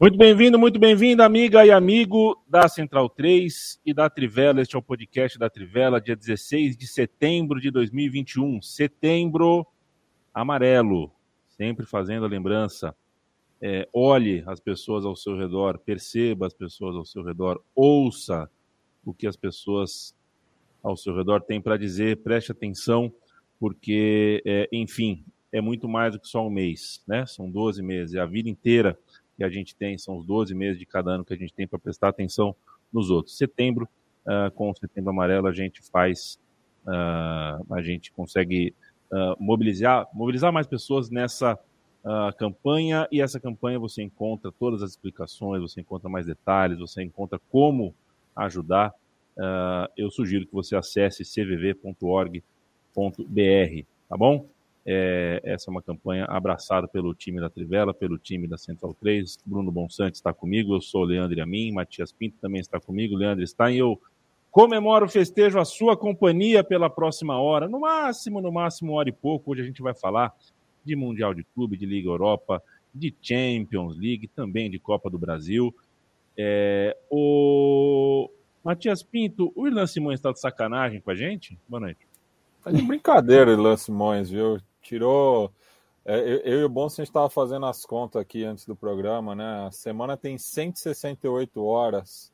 [0.00, 4.60] Muito bem-vindo, muito bem-vinda, amiga e amigo da Central 3 e da Trivela.
[4.60, 8.62] Este é o podcast da Trivela, dia 16 de setembro de 2021.
[8.62, 9.66] Setembro
[10.32, 11.10] amarelo,
[11.48, 12.94] sempre fazendo a lembrança.
[13.60, 18.48] É, olhe as pessoas ao seu redor, perceba as pessoas ao seu redor, ouça
[19.04, 20.14] o que as pessoas
[20.80, 23.12] ao seu redor têm para dizer, preste atenção,
[23.58, 27.26] porque, é, enfim, é muito mais do que só um mês, né?
[27.26, 28.96] São 12 meses, é a vida inteira
[29.38, 31.66] que a gente tem, são os 12 meses de cada ano que a gente tem
[31.66, 32.56] para prestar atenção
[32.92, 33.38] nos outros.
[33.38, 33.88] Setembro,
[34.26, 36.40] uh, com o Setembro Amarelo, a gente faz,
[36.84, 38.74] uh, a gente consegue
[39.12, 41.56] uh, mobilizar, mobilizar mais pessoas nessa
[42.38, 47.38] campanha, e essa campanha você encontra todas as explicações, você encontra mais detalhes, você encontra
[47.50, 47.94] como
[48.34, 48.94] ajudar.
[49.94, 52.42] eu sugiro que você acesse cvv.org.br,
[54.08, 54.48] tá bom?
[54.90, 59.38] É, essa é uma campanha abraçada pelo time da Trivela, pelo time da Central 3.
[59.44, 63.44] Bruno Bonsante está comigo, eu sou o Leandro Amin, Matias Pinto também está comigo, Leandro
[63.44, 64.00] está e eu
[64.50, 69.52] comemoro, festejo a sua companhia pela próxima hora, no máximo, no máximo, hora e pouco.
[69.52, 70.34] Hoje a gente vai falar
[70.82, 72.62] de Mundial de Clube, de Liga Europa,
[72.94, 75.74] de Champions League, também de Copa do Brasil.
[76.34, 78.30] É, o
[78.64, 81.58] Matias Pinto, o Irlan Simões está de sacanagem com a gente?
[81.68, 82.08] Boa noite.
[82.64, 84.58] Tá de brincadeira, Irlan Simões, viu?
[84.82, 85.52] Tirou.
[86.04, 88.74] É, eu, eu, e o Bonson a gente estava fazendo as contas aqui antes do
[88.74, 89.66] programa, né?
[89.66, 92.32] A semana tem 168 horas.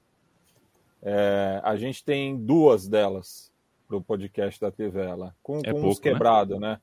[1.02, 3.52] É, a gente tem duas delas
[3.86, 6.80] para o podcast da Tivela, com, é com pouco, uns quebrados, né?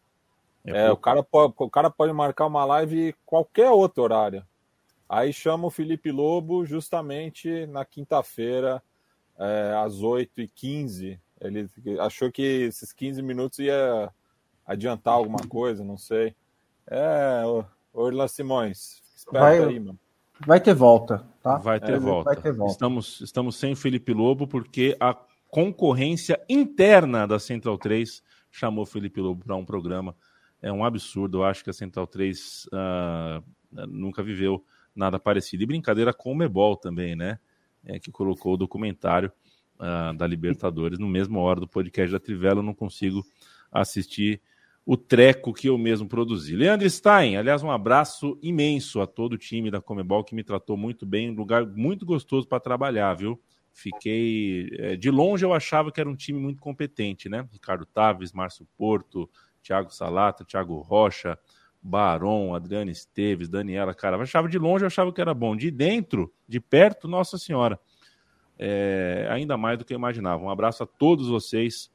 [0.63, 0.85] né?
[0.85, 4.45] É, o, cara pode, o cara pode marcar uma live qualquer outro horário.
[5.09, 8.81] Aí chama o Felipe Lobo justamente na quinta-feira,
[9.37, 11.19] é, às 8h15.
[11.41, 11.67] Ele
[11.99, 14.11] achou que esses 15 minutos ia
[14.65, 16.35] adiantar alguma coisa, não sei.
[16.87, 17.41] É,
[17.93, 19.99] Orla Simões, vai, aí, mano.
[20.45, 21.57] Vai ter volta, tá?
[21.57, 22.33] Vai ter, é, volta.
[22.33, 22.73] vai ter volta.
[22.73, 25.15] Estamos, estamos sem o Felipe Lobo porque a
[25.49, 30.15] concorrência interna da Central 3 chamou o Felipe Lobo para um programa.
[30.61, 33.43] É um absurdo, eu acho que a Central 3 uh, ah,
[33.87, 34.63] nunca viveu
[34.95, 35.63] nada parecido.
[35.63, 37.39] E brincadeira com o Mebol também, né?
[37.83, 39.31] É, que colocou o documentário
[39.79, 42.59] uh, da Libertadores no mesmo hora do podcast da Trivela.
[42.59, 43.23] Eu não consigo
[43.71, 44.41] assistir
[44.85, 46.55] o treco que eu mesmo produzi.
[46.55, 50.75] Leandro Stein, aliás, um abraço imenso a todo o time da Comebol que me tratou
[50.75, 53.39] muito bem, um lugar muito gostoso para trabalhar, viu?
[53.73, 54.69] Fiquei.
[54.73, 57.47] É, de longe eu achava que era um time muito competente, né?
[57.51, 59.29] Ricardo Taves, Márcio Porto,
[59.63, 61.37] Thiago Salata, Thiago Rocha,
[61.81, 65.55] Baron, Adriano Esteves, Daniela, cara, achava de longe, eu achava que era bom.
[65.55, 67.79] De dentro, de perto, Nossa Senhora.
[68.59, 70.43] É, ainda mais do que eu imaginava.
[70.43, 71.89] Um abraço a todos vocês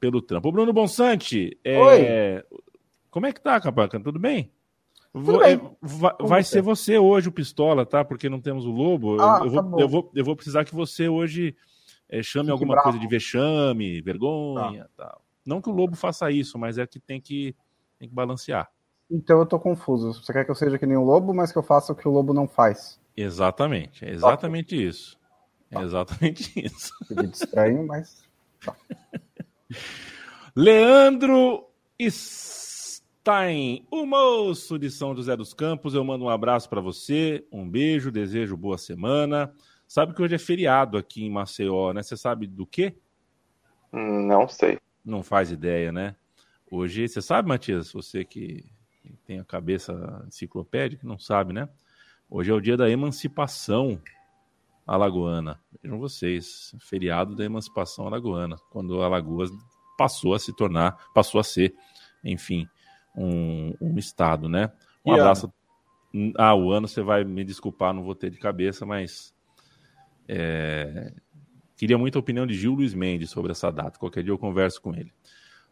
[0.00, 0.48] pelo trampo.
[0.48, 2.44] O Bruno Bonsante, é...
[3.10, 3.98] Como é que tá, Capaca?
[3.98, 4.52] Tudo bem?
[5.12, 5.54] Tudo bem.
[5.54, 8.04] É, vai, vai ser você hoje o pistola, tá?
[8.04, 9.20] Porque não temos o Lobo.
[9.20, 11.56] Ah, eu, eu, tá vou, eu, vou, eu vou precisar que você hoje
[12.08, 12.84] é, chame Fique alguma bravo.
[12.84, 15.04] coisa de vexame, vergonha tá.
[15.04, 15.22] tal.
[15.44, 17.56] Não que o Lobo faça isso, mas é que tem que,
[17.98, 18.70] tem que balancear.
[19.10, 20.12] Então eu tô confuso.
[20.12, 22.06] Você quer que eu seja que nem o Lobo, mas que eu faça o que
[22.06, 23.00] o Lobo não faz?
[23.16, 24.04] Exatamente.
[24.04, 24.82] É exatamente tá.
[24.82, 25.18] isso.
[25.70, 26.92] É exatamente isso.
[27.08, 28.22] Fiquei distraído, mas.
[28.64, 28.76] Tá.
[30.54, 31.68] Leandro
[32.00, 35.94] Stein, o moço de São José dos Campos.
[35.94, 39.52] Eu mando um abraço para você, um beijo, desejo boa semana.
[39.86, 42.02] Sabe que hoje é feriado aqui em Maceió, né?
[42.02, 42.94] Você sabe do quê?
[43.92, 44.78] Não sei.
[45.04, 46.14] Não faz ideia, né?
[46.70, 47.92] Hoje, você sabe, Matias?
[47.92, 48.64] Você que
[49.24, 51.68] tem a cabeça enciclopédica, não sabe, né?
[52.28, 53.98] Hoje é o dia da emancipação
[54.88, 55.60] alagoana.
[55.82, 59.50] Vejam vocês, feriado da emancipação alagoana, quando Alagoas
[59.98, 61.74] passou a se tornar, passou a ser,
[62.24, 62.66] enfim,
[63.14, 64.72] um, um estado, né?
[65.04, 65.52] Um e abraço.
[66.14, 66.32] Ano?
[66.38, 69.34] Ah, o ano você vai me desculpar, não vou ter de cabeça, mas
[70.26, 71.12] é...
[71.76, 73.98] queria muito a opinião de Gil Luiz Mendes sobre essa data.
[73.98, 75.12] Qualquer dia eu converso com ele.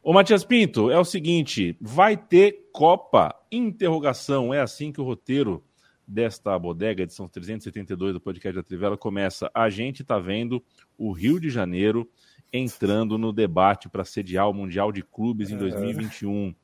[0.02, 3.34] Ô Matias Pinto, é o seguinte, vai ter Copa?
[3.50, 5.64] Interrogação, é assim que o roteiro
[6.06, 9.50] desta bodega, edição 372 do podcast da Trivela, começa.
[9.52, 10.62] A gente está vendo
[10.96, 12.08] o Rio de Janeiro
[12.52, 16.54] entrando no debate para sediar o Mundial de Clubes em 2021.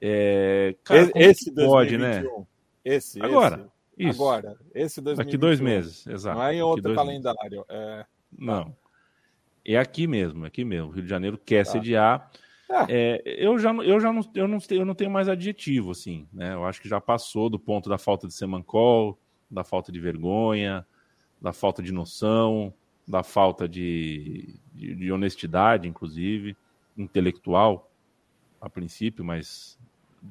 [0.00, 2.38] É, cara, esse pode, 2021.
[2.38, 2.46] né?
[2.84, 3.56] Esse, agora.
[3.56, 3.76] Esse.
[3.98, 4.22] Isso.
[4.22, 5.16] Agora, esse 2021.
[5.16, 6.38] Daqui dois meses, exato.
[6.38, 7.64] Não é em outro calendário.
[7.68, 8.04] É...
[8.30, 8.76] Não.
[9.64, 10.88] É aqui mesmo, é aqui mesmo.
[10.88, 11.72] O Rio de Janeiro quer tá.
[11.72, 12.30] sediar.
[12.68, 12.84] É.
[12.88, 16.54] É, eu já, eu já não, eu não, eu não tenho mais adjetivo, assim, né?
[16.54, 19.18] Eu acho que já passou do ponto da falta de semancol,
[19.50, 20.84] da falta de vergonha,
[21.40, 22.74] da falta de noção,
[23.06, 26.56] da falta de, de, de honestidade, inclusive,
[26.98, 27.90] intelectual,
[28.60, 29.78] a princípio, mas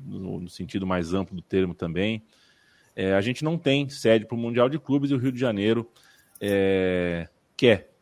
[0.05, 2.21] no, no, sentido mais amplo do termo também.
[2.95, 5.39] é, a gente não tem sede para o Mundial de Clubes e o Rio de
[5.39, 5.89] Janeiro
[6.41, 7.94] é, quer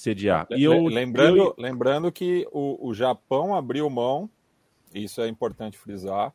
[0.00, 0.46] sediar.
[0.50, 1.54] E eu, lembrando, eu...
[1.58, 4.30] lembrando que o, o Japão abriu mão,
[4.94, 6.32] isso é importante frisar,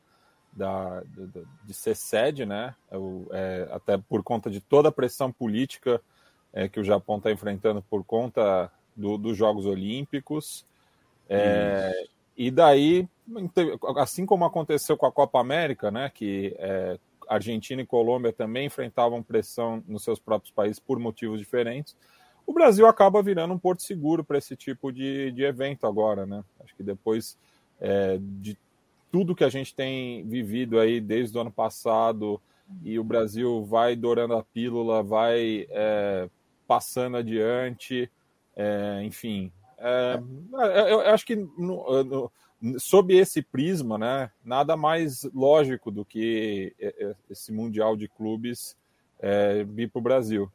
[0.53, 2.75] da, de, de ser sede, né?
[3.31, 5.99] É, até por conta de toda a pressão política
[6.53, 10.63] é, que o Japão está enfrentando por conta do, dos Jogos Olímpicos.
[11.27, 12.05] É,
[12.37, 13.09] e daí,
[13.97, 16.11] assim como aconteceu com a Copa América, né?
[16.13, 21.97] Que é, Argentina e Colômbia também enfrentavam pressão nos seus próprios países por motivos diferentes.
[22.45, 26.43] O Brasil acaba virando um porto seguro para esse tipo de, de evento agora, né?
[26.63, 27.37] Acho que depois
[27.79, 28.57] é, de
[29.11, 32.39] tudo que a gente tem vivido aí desde o ano passado
[32.83, 36.29] e o Brasil vai dourando a pílula, vai é,
[36.67, 38.09] passando adiante,
[38.55, 39.51] é, enfim.
[39.77, 40.19] É,
[40.75, 42.31] é eu acho que no, no,
[42.79, 46.73] sob esse prisma, né, nada mais lógico do que
[47.29, 48.75] esse Mundial de Clubes
[49.19, 50.51] é, vir para o Brasil.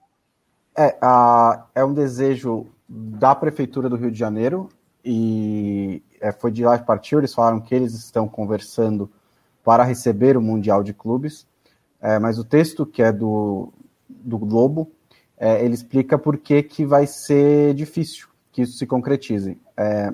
[0.77, 4.69] É, a, é um desejo da Prefeitura do Rio de Janeiro
[5.05, 7.19] e é, foi de lá que partiu.
[7.19, 9.11] Eles falaram que eles estão conversando
[9.63, 11.47] para receber o Mundial de Clubes,
[12.01, 13.73] é, mas o texto que é do,
[14.09, 14.91] do Globo,
[15.37, 19.59] é, ele explica por que, que vai ser difícil que isso se concretize.
[19.77, 20.13] É,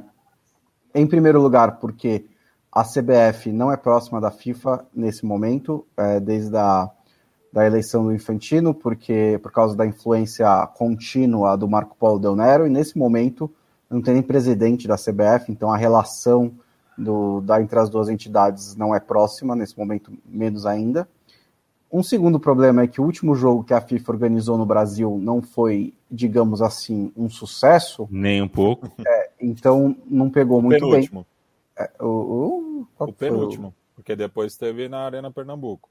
[0.95, 2.25] em primeiro lugar, porque
[2.73, 6.91] a CBF não é próxima da FIFA nesse momento, é, desde a
[7.57, 12.67] da eleição do Infantino, porque por causa da influência contínua do Marco Polo Del Nero,
[12.67, 13.51] e nesse momento
[13.89, 16.53] não tem nem presidente da CBF, então a relação
[16.99, 21.09] do, da, entre as duas entidades não é próxima, nesse momento menos ainda.
[21.91, 25.41] Um segundo problema é que o último jogo que a FIFA organizou no Brasil não
[25.41, 28.07] foi, digamos assim, um sucesso.
[28.11, 28.93] Nem um pouco.
[29.07, 31.27] É, então não pegou o muito penúltimo.
[31.75, 31.87] bem.
[31.87, 35.89] É, o, o, o penúltimo, porque depois teve na Arena Pernambuco.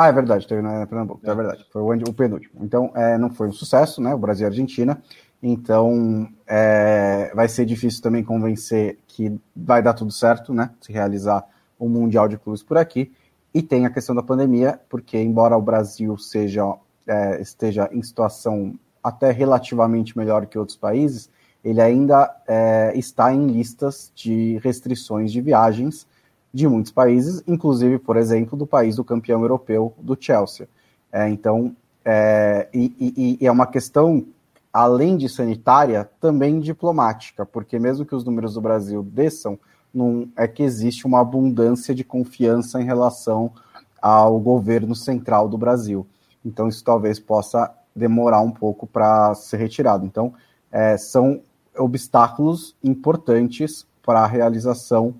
[0.00, 1.66] Ah, é verdade, teve na Pernambuco, é, é verdade.
[1.72, 2.64] Foi o, penúltimo.
[2.64, 4.14] Então é, não foi um sucesso, né?
[4.14, 5.02] O Brasil e a Argentina.
[5.42, 10.70] Então é, vai ser difícil também convencer que vai dar tudo certo, né?
[10.80, 11.44] Se realizar
[11.76, 13.10] o Mundial de Clubes por aqui.
[13.52, 16.62] E tem a questão da pandemia, porque embora o Brasil seja,
[17.04, 21.28] é, esteja em situação até relativamente melhor que outros países,
[21.64, 26.06] ele ainda é, está em listas de restrições de viagens
[26.52, 30.68] de muitos países, inclusive, por exemplo, do país do campeão europeu, do Chelsea.
[31.12, 31.74] É, então,
[32.04, 34.26] é, e, e, e, é uma questão,
[34.72, 39.58] além de sanitária, também diplomática, porque mesmo que os números do Brasil desçam,
[39.92, 43.52] não é que existe uma abundância de confiança em relação
[44.00, 46.06] ao governo central do Brasil.
[46.44, 50.06] Então, isso talvez possa demorar um pouco para ser retirado.
[50.06, 50.32] Então,
[50.70, 51.40] é, são
[51.76, 55.14] obstáculos importantes para a realização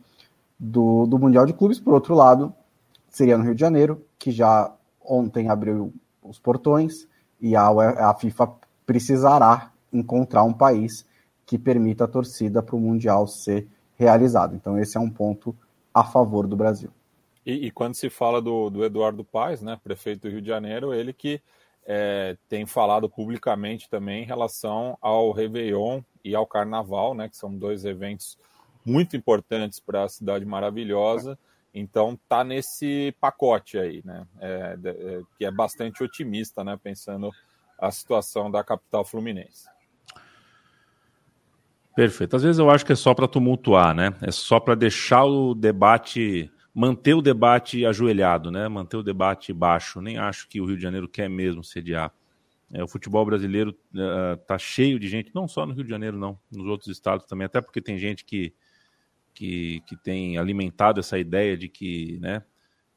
[0.59, 1.79] do, do Mundial de Clubes.
[1.79, 2.55] Por outro lado,
[3.09, 7.07] seria no Rio de Janeiro, que já ontem abriu os portões
[7.41, 8.53] e a, a FIFA
[8.85, 11.07] precisará encontrar um país
[11.47, 13.67] que permita a torcida para o Mundial ser
[13.97, 14.55] realizado.
[14.55, 15.57] Então, esse é um ponto
[15.95, 16.91] a favor do Brasil.
[17.45, 20.93] E, e quando se fala do, do, Eduardo Paes, né, prefeito do Rio de Janeiro,
[20.93, 21.41] ele que
[21.87, 27.57] é, tem falado publicamente também em relação ao Réveillon e ao Carnaval, né, que são
[27.57, 28.37] dois eventos
[28.89, 31.39] muito importantes para a cidade maravilhosa.
[31.75, 34.27] Então tá nesse pacote aí, né?
[34.41, 36.79] É, é, que é bastante otimista, né?
[36.83, 37.31] Pensando
[37.79, 39.69] a situação da capital fluminense.
[41.95, 42.37] Perfeito.
[42.37, 44.15] Às vezes eu acho que é só para tumultuar, né?
[44.23, 48.69] É só para deixar o debate, manter o debate ajoelhado, né?
[48.69, 50.01] Manter o debate baixo.
[50.01, 52.13] Nem acho que o Rio de Janeiro quer mesmo sediar.
[52.73, 56.19] É, o futebol brasileiro uh, tá cheio de gente, não só no Rio de Janeiro,
[56.19, 58.53] não, nos outros estados também, até porque tem gente que,
[59.39, 62.43] que, que tem alimentado essa ideia de que, né?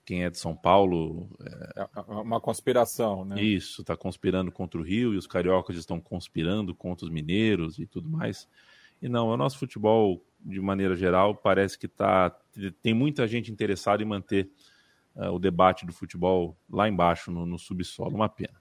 [0.03, 1.29] Quem é de São Paulo.
[1.39, 1.81] É...
[1.81, 3.39] é uma conspiração, né?
[3.39, 7.85] Isso, está conspirando contra o Rio e os cariocas estão conspirando contra os mineiros e
[7.85, 8.49] tudo mais.
[8.99, 12.35] E não, o nosso futebol, de maneira geral, parece que tá,
[12.81, 14.49] tem muita gente interessada em manter
[15.15, 18.15] uh, o debate do futebol lá embaixo, no, no subsolo.
[18.15, 18.59] Uma pena.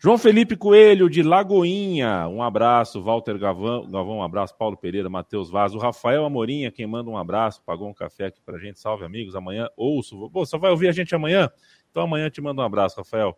[0.00, 3.02] João Felipe Coelho, de Lagoinha, um abraço.
[3.02, 4.56] Walter Gavão, Gavão um abraço.
[4.56, 5.74] Paulo Pereira, Matheus Vaz.
[5.74, 8.78] O Rafael Amorinha, quem manda um abraço, pagou um café aqui pra gente.
[8.78, 9.34] Salve, amigos.
[9.34, 10.30] Amanhã ouço.
[10.30, 11.50] Pô, só vai ouvir a gente amanhã?
[11.90, 13.36] Então amanhã te mando um abraço, Rafael.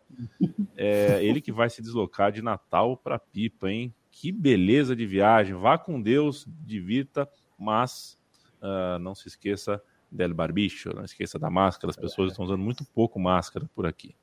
[0.77, 3.91] É, ele que vai se deslocar de Natal para Pipa, hein?
[4.11, 5.55] Que beleza de viagem.
[5.55, 7.27] Vá com Deus, divirta,
[7.57, 8.19] mas
[8.61, 11.89] uh, não se esqueça del barbicho, não esqueça da máscara.
[11.89, 14.15] As pessoas estão usando muito pouco máscara por aqui.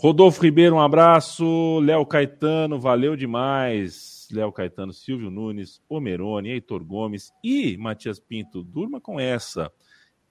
[0.00, 1.80] Rodolfo Ribeiro, um abraço.
[1.80, 4.28] Léo Caetano, valeu demais.
[4.30, 8.62] Léo Caetano, Silvio Nunes, Omerone, Heitor Gomes e Matias Pinto.
[8.62, 9.72] Durma com essa.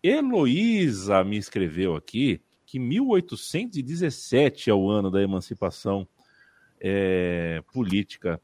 [0.01, 6.07] Heloísa me escreveu aqui que 1817 é o ano da emancipação
[6.79, 8.39] é, política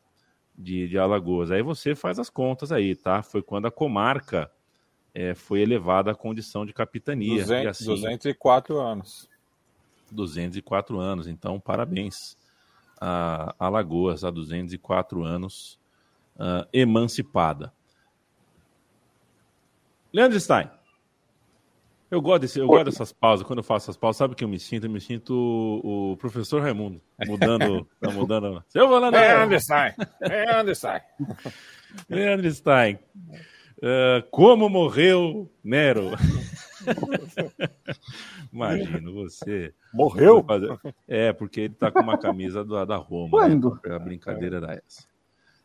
[0.54, 1.52] de, de, Alagoas.
[1.52, 3.24] Aí você faz as contas aí, tá?
[3.24, 4.52] Foi quando a comarca
[5.14, 7.44] é, foi elevada à condição de capitania.
[7.44, 9.32] 200, assim, 204 anos.
[10.14, 12.38] 204 anos, então parabéns
[13.00, 15.80] a Alagoas, há 204 anos,
[16.36, 17.74] uh, emancipada.
[20.14, 20.70] Leandro Stein.
[22.10, 24.44] Eu gosto, desse, eu gosto dessas pausas, quando eu faço essas pausas, sabe o que
[24.44, 24.86] eu me sinto?
[24.86, 28.64] Eu me sinto o, o professor Raimundo, mudando, tá mudando.
[28.70, 31.02] Seu Leandro É Stein, é Stein.
[32.08, 33.00] Leandro Stein.
[33.84, 36.12] Uh, como morreu Nero?
[38.54, 39.74] Imagino, você.
[39.94, 40.46] Morreu?
[41.06, 43.30] É, porque ele tá com uma camisa da, da Roma.
[43.30, 43.78] Quando?
[43.84, 43.94] Né?
[43.94, 45.06] A brincadeira era essa.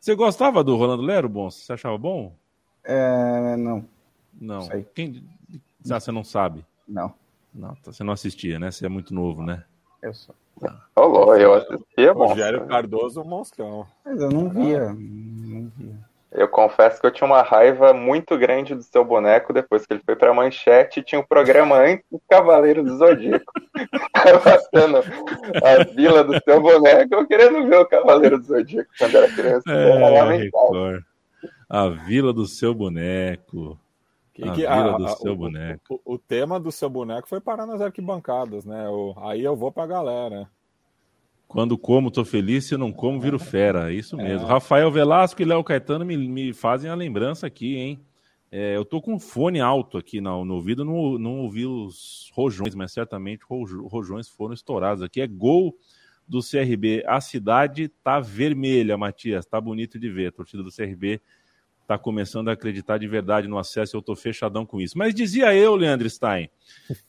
[0.01, 1.49] Você gostava do Rolando Lero, bom?
[1.49, 2.35] Você achava bom?
[2.83, 3.85] É, não.
[4.33, 4.61] Não.
[4.63, 4.85] Sei.
[4.93, 5.23] Quem...
[5.89, 6.65] Ah, você não sabe?
[6.85, 7.13] Não.
[7.53, 8.69] Não, tá, você não assistia, né?
[8.69, 9.63] Você é muito novo, né?
[10.01, 10.35] Eu sou.
[10.93, 13.87] Falou, eu assistia, Rogério Cardoso, monstrão.
[14.03, 14.93] Mas eu não via.
[16.31, 20.03] Eu confesso que eu tinha uma raiva muito grande do seu boneco depois que ele
[20.05, 23.51] foi pra manchete e tinha um programa antes do Cavaleiro do Zodíaco.
[24.43, 24.97] Passando
[25.63, 29.63] a vila do seu boneco, eu querendo ver o Cavaleiro do Zodíaco quando era criança.
[29.71, 31.03] É, era
[31.69, 33.79] a vila do seu boneco.
[34.41, 36.01] a vila a, do seu o, boneco.
[36.03, 38.87] O, o, tema do seu boneco foi parar nas arquibancadas, né?
[38.89, 40.49] O, aí eu vou pra galera.
[41.49, 43.91] Quando como, tô feliz, se não como, viro fera.
[43.91, 44.45] É isso mesmo.
[44.45, 44.49] É.
[44.49, 47.99] Rafael Velasco e Léo Caetano me, me fazem a lembrança aqui, hein?
[48.51, 52.75] É, eu tô com fone alto aqui no, no ouvido, não, não ouvi os rojões,
[52.75, 55.21] mas certamente rojões foram estourados aqui.
[55.21, 55.75] É gol
[56.27, 57.03] do CRB.
[57.07, 59.47] A cidade tá vermelha, Matias.
[59.47, 60.27] Tá bonito de ver.
[60.27, 61.19] A torcida do CRB
[61.87, 63.97] tá começando a acreditar de verdade no acesso.
[63.97, 64.95] Eu tô fechadão com isso.
[64.95, 66.47] Mas dizia eu, Leandro Stein,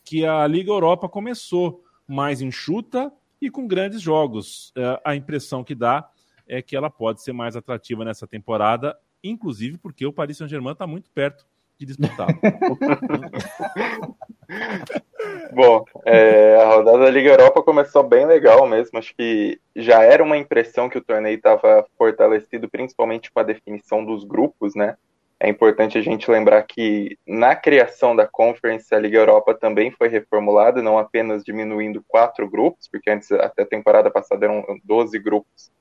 [0.03, 4.73] que a Liga Europa começou mais enxuta e com grandes jogos.
[4.77, 6.09] É, a impressão que dá
[6.47, 10.87] é que ela pode ser mais atrativa nessa temporada, inclusive porque o Paris Saint-Germain está
[10.87, 11.47] muito perto
[11.79, 12.29] de disputar.
[15.55, 18.99] Bom, é, a rodada da Liga Europa começou bem legal mesmo.
[18.99, 24.05] Acho que já era uma impressão que o torneio estava fortalecido, principalmente com a definição
[24.05, 24.97] dos grupos, né?
[25.43, 30.07] É importante a gente lembrar que na criação da Conference, a Liga Europa também foi
[30.09, 35.73] reformulada, não apenas diminuindo quatro grupos, porque antes, até a temporada passada, eram 12 grupos.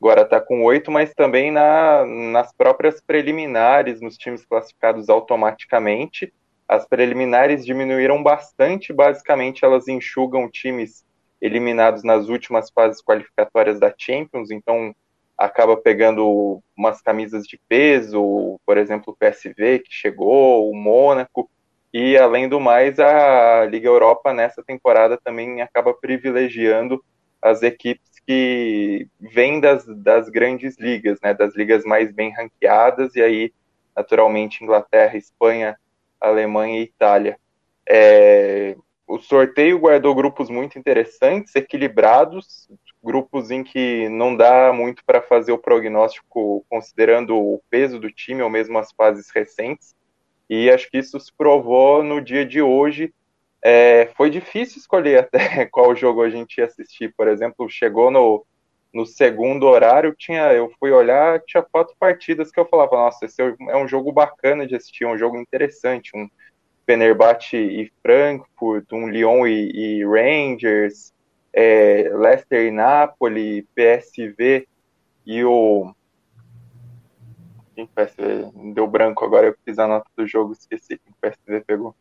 [0.00, 6.32] Agora está com oito, mas também na, nas próprias preliminares, nos times classificados automaticamente.
[6.66, 11.04] As preliminares diminuíram bastante, basicamente elas enxugam times
[11.38, 14.94] eliminados nas últimas fases qualificatórias da Champions, então
[15.44, 21.50] acaba pegando umas camisas de peso, por exemplo, o PSV que chegou, o Mônaco,
[21.92, 27.04] e além do mais, a Liga Europa nessa temporada também acaba privilegiando
[27.40, 33.20] as equipes que vêm das, das grandes ligas, né, das ligas mais bem ranqueadas, e
[33.22, 33.52] aí,
[33.96, 35.76] naturalmente, Inglaterra, Espanha,
[36.20, 37.36] Alemanha e Itália.
[37.86, 38.76] É,
[39.08, 42.70] o sorteio guardou grupos muito interessantes, equilibrados,
[43.02, 48.42] grupos em que não dá muito para fazer o prognóstico considerando o peso do time
[48.42, 49.94] ou mesmo as fases recentes.
[50.48, 53.12] E acho que isso se provou no dia de hoje.
[53.64, 57.12] É, foi difícil escolher até qual jogo a gente ia assistir.
[57.16, 58.44] Por exemplo, chegou no,
[58.92, 63.40] no segundo horário, tinha, eu fui olhar, tinha quatro partidas que eu falava, nossa, esse
[63.40, 66.28] é um jogo bacana de assistir, um jogo interessante, um
[66.84, 71.12] Fenerbahçe e Frankfurt, um Lyon e, e Rangers,
[71.52, 74.66] é, Leicester e Napoli, PSV
[75.26, 75.94] e o.
[77.74, 78.50] Quem PSV?
[78.74, 81.94] Deu branco agora, eu fiz a nota do jogo, esqueci quem o PSV pegou.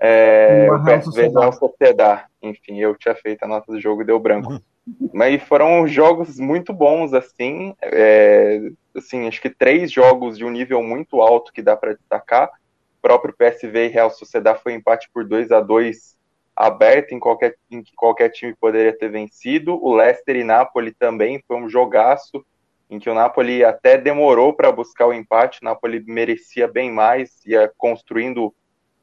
[0.00, 2.24] É, o PSV não Sociedade.
[2.40, 4.52] Enfim, eu tinha feito a nota do jogo e deu branco.
[4.52, 4.60] Uhum.
[5.12, 7.74] Mas foram jogos muito bons, assim.
[7.82, 12.48] É, assim, acho que três jogos de um nível muito alto que dá para destacar.
[12.48, 16.17] O próprio PSV e Real Sociedade foi empate por 2 a 2
[16.58, 19.78] aberto em, qualquer, em que qualquer time poderia ter vencido.
[19.80, 22.44] O Leicester e Napoli também foi um jogaço
[22.90, 25.60] em que o Napoli até demorou para buscar o empate.
[25.62, 28.52] O Napoli merecia bem mais, ia construindo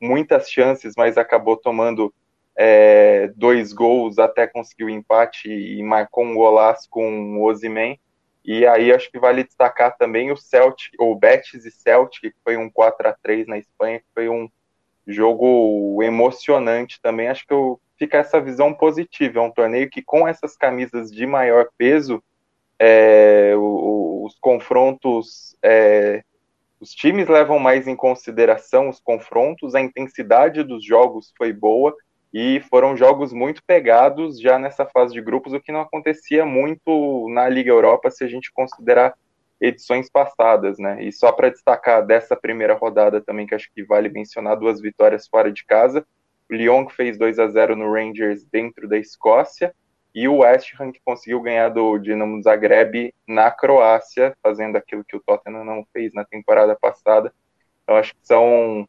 [0.01, 2.13] muitas chances, mas acabou tomando
[2.57, 7.97] é, dois gols até conseguir o empate e marcou um golaço com o Ozyman.
[8.43, 12.57] E aí acho que vale destacar também o Celtic, ou Betis e Celtic, que foi
[12.57, 14.49] um 4 a 3 na Espanha, que foi um
[15.07, 17.27] jogo emocionante também.
[17.27, 19.39] Acho que eu, fica essa visão positiva.
[19.39, 22.23] É um torneio que, com essas camisas de maior peso,
[22.79, 26.23] é, os confrontos, é,
[26.79, 31.95] os times levam mais em consideração os confrontos, a intensidade dos jogos foi boa
[32.33, 37.29] e foram jogos muito pegados já nessa fase de grupos, o que não acontecia muito
[37.29, 39.13] na Liga Europa se a gente considerar
[39.59, 41.03] edições passadas, né?
[41.03, 45.27] E só para destacar dessa primeira rodada também, que acho que vale mencionar duas vitórias
[45.27, 46.05] fora de casa,
[46.49, 49.73] o Lyon que fez 2 a 0 no Rangers dentro da Escócia
[50.13, 55.15] e o West Ham que conseguiu ganhar do Dinamo Zagreb na Croácia, fazendo aquilo que
[55.17, 57.33] o Tottenham não fez na temporada passada.
[57.83, 58.87] Então acho que são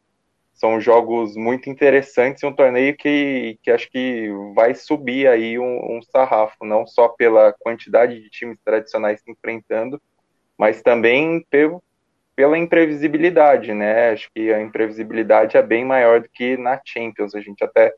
[0.53, 5.97] são jogos muito interessantes e um torneio que, que acho que vai subir aí um,
[5.97, 10.01] um, sarrafo, não só pela quantidade de times tradicionais se enfrentando,
[10.57, 11.83] mas também pelo,
[12.35, 14.11] pela imprevisibilidade, né?
[14.11, 17.35] Acho que a imprevisibilidade é bem maior do que na Champions.
[17.35, 17.93] A gente até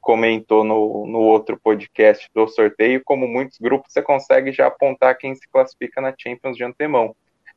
[0.00, 5.34] comentou no, no outro podcast do sorteio, como muitos grupos você consegue já apontar quem
[5.34, 7.14] se classifica na Champions de antemão.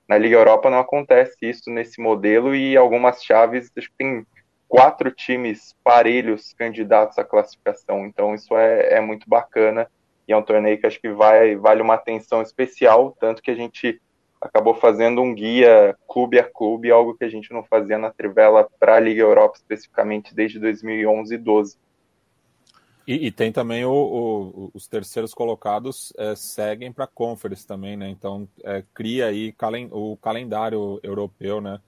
[0.07, 4.25] Na Liga Europa não acontece isso nesse modelo e algumas chaves, acho que tem
[4.67, 8.05] quatro times parelhos candidatos à classificação.
[8.05, 9.89] Então isso é, é muito bacana
[10.27, 13.55] e é um torneio que acho que vai, vale uma atenção especial, tanto que a
[13.55, 14.01] gente
[14.43, 18.67] acabou fazendo um guia clube a clube, algo que a gente não fazia na Trivela
[18.79, 21.77] para a Liga Europa especificamente desde 2011 e 12.
[23.07, 27.97] E, e tem também o, o, os terceiros colocados é, seguem para a Conference também,
[27.97, 28.09] né?
[28.09, 31.79] Então é, cria aí calen o calendário europeu, né?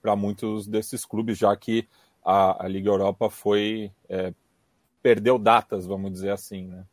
[0.00, 1.88] Para muitos desses clubes, já que
[2.24, 4.32] a, a Liga Europa foi é,
[5.02, 6.84] perdeu datas, vamos dizer assim, né?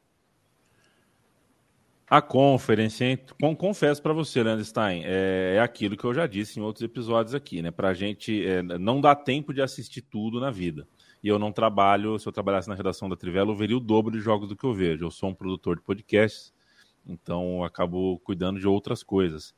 [2.10, 6.60] A Conference, com, confesso para você, Leandro Stein, é, é, aquilo que eu já disse
[6.60, 7.70] em outros episódios aqui, né?
[7.70, 10.88] Para a gente é, não dá tempo de assistir tudo na vida.
[11.24, 14.12] E eu não trabalho, se eu trabalhasse na redação da Trivela, eu veria o dobro
[14.12, 15.06] de jogos do que eu vejo.
[15.06, 16.52] Eu sou um produtor de podcasts,
[17.06, 19.54] então acabo cuidando de outras coisas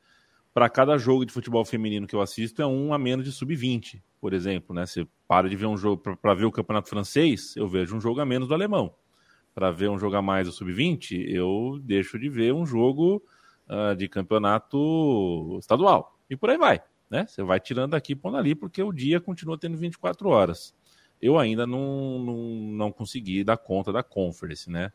[0.53, 4.01] para cada jogo de futebol feminino que eu assisto é um a menos de sub-20,
[4.19, 4.85] por exemplo, né?
[4.85, 8.19] Você para de ver um jogo para ver o campeonato francês, eu vejo um jogo
[8.19, 8.93] a menos do alemão.
[9.53, 13.21] Para ver um jogo a mais do sub-20, eu deixo de ver um jogo
[13.67, 16.17] uh, de campeonato estadual.
[16.29, 17.25] E por aí vai, né?
[17.27, 20.73] Você vai tirando aqui, pondo ali, porque o dia continua tendo 24 horas.
[21.21, 22.37] Eu ainda não, não,
[22.77, 24.91] não consegui dar conta da conference, né?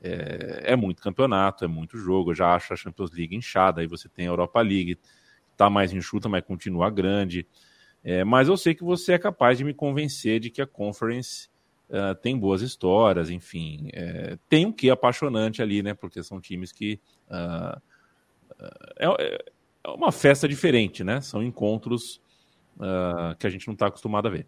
[0.00, 2.30] é, é, muito campeonato, é muito jogo.
[2.30, 3.80] Eu já acho a Champions League inchada.
[3.80, 4.98] Aí você tem a Europa League,
[5.56, 7.46] tá mais enxuta, mas continua grande.
[8.02, 11.49] É, mas eu sei que você é capaz de me convencer de que a Conference
[11.90, 13.88] uh, tem boas histórias, enfim.
[13.92, 15.94] É, tem um que apaixonante ali, né?
[15.94, 17.00] Porque são times que.
[17.28, 17.80] Uh,
[18.98, 19.38] é, é,
[19.88, 21.20] uma festa diferente, né?
[21.20, 22.20] São encontros
[22.76, 24.46] uh, que a gente não está acostumado a ver.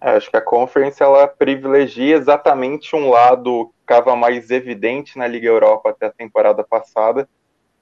[0.00, 5.26] É, acho que a Conference ela privilegia exatamente um lado que estava mais evidente na
[5.26, 7.28] Liga Europa até a temporada passada,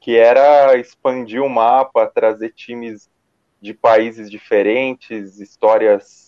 [0.01, 3.11] que era expandir o mapa, trazer times
[3.61, 6.21] de países diferentes, histórias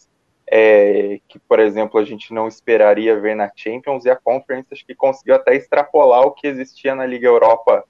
[0.47, 4.87] é, que, por exemplo, a gente não esperaria ver na Champions, e a Conference acho
[4.87, 7.85] que conseguiu até extrapolar o que existia na Liga Europa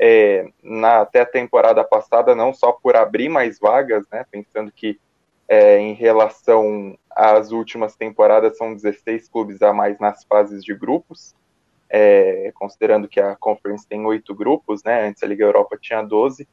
[0.00, 4.98] é, na, até a temporada passada, não só por abrir mais vagas, né, pensando que
[5.48, 11.34] é, em relação às últimas temporadas, são 16 clubes a mais nas fases de grupos,
[11.88, 15.06] é, considerando que a Conference tem oito grupos, né?
[15.06, 16.48] Antes a Liga Europa tinha 12.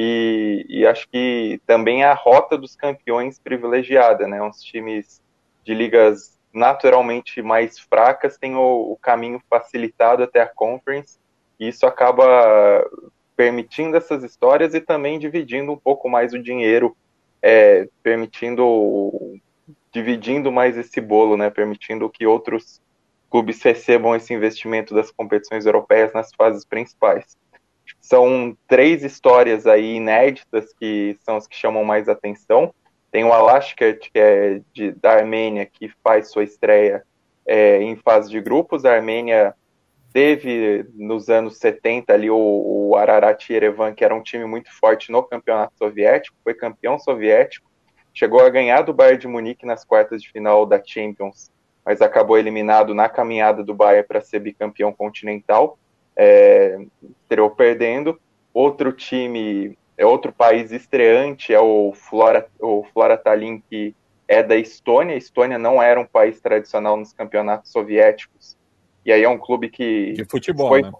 [0.00, 4.40] E, e, acho que também a rota dos campeões privilegiada, né?
[4.40, 5.20] Os times
[5.64, 11.18] de ligas naturalmente mais fracas têm o, o caminho facilitado até a Conference,
[11.58, 12.88] e isso acaba
[13.36, 16.96] permitindo essas histórias e também dividindo um pouco mais o dinheiro
[17.42, 19.40] é, permitindo,
[19.92, 22.80] dividindo mais esse bolo, né, permitindo que outros
[23.28, 27.36] clubes recebam esse investimento das competições europeias nas fases principais.
[28.00, 32.72] São três histórias aí inéditas que são as que chamam mais atenção.
[33.10, 37.02] Tem o Alashkert, que é de, da Armênia, que faz sua estreia
[37.46, 38.84] é, em fase de grupos.
[38.84, 39.54] A Armênia
[40.12, 45.12] teve nos anos 70 ali o, o Ararat Yerevan, que era um time muito forte
[45.12, 47.70] no campeonato soviético, foi campeão soviético,
[48.12, 51.50] chegou a ganhar do Bayern de Munique nas quartas de final da Champions,
[51.84, 55.78] mas acabou eliminado na caminhada do Bayern para ser bicampeão continental,
[56.18, 56.78] é,
[57.22, 58.20] estreou perdendo.
[58.52, 63.94] Outro time, é outro país estreante é o Flora, o Flora Tallinn, que
[64.26, 65.14] é da Estônia.
[65.14, 68.56] A Estônia não era um país tradicional nos campeonatos soviéticos,
[69.04, 70.12] e aí é um clube que.
[70.12, 70.82] De futebol, foi...
[70.82, 70.92] né?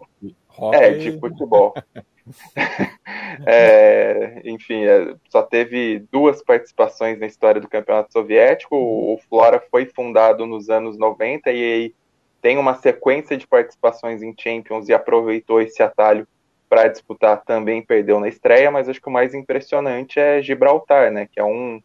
[0.72, 1.74] É, de futebol.
[3.46, 8.76] é, enfim, é, só teve duas participações na história do Campeonato Soviético.
[8.76, 11.94] O, Flora foi fundado nos anos 90 e aí
[12.48, 16.26] tem uma sequência de participações em Champions e aproveitou esse atalho
[16.66, 17.44] para disputar.
[17.44, 21.28] Também perdeu na estreia, mas acho que o mais impressionante é Gibraltar, né?
[21.30, 21.78] Que é um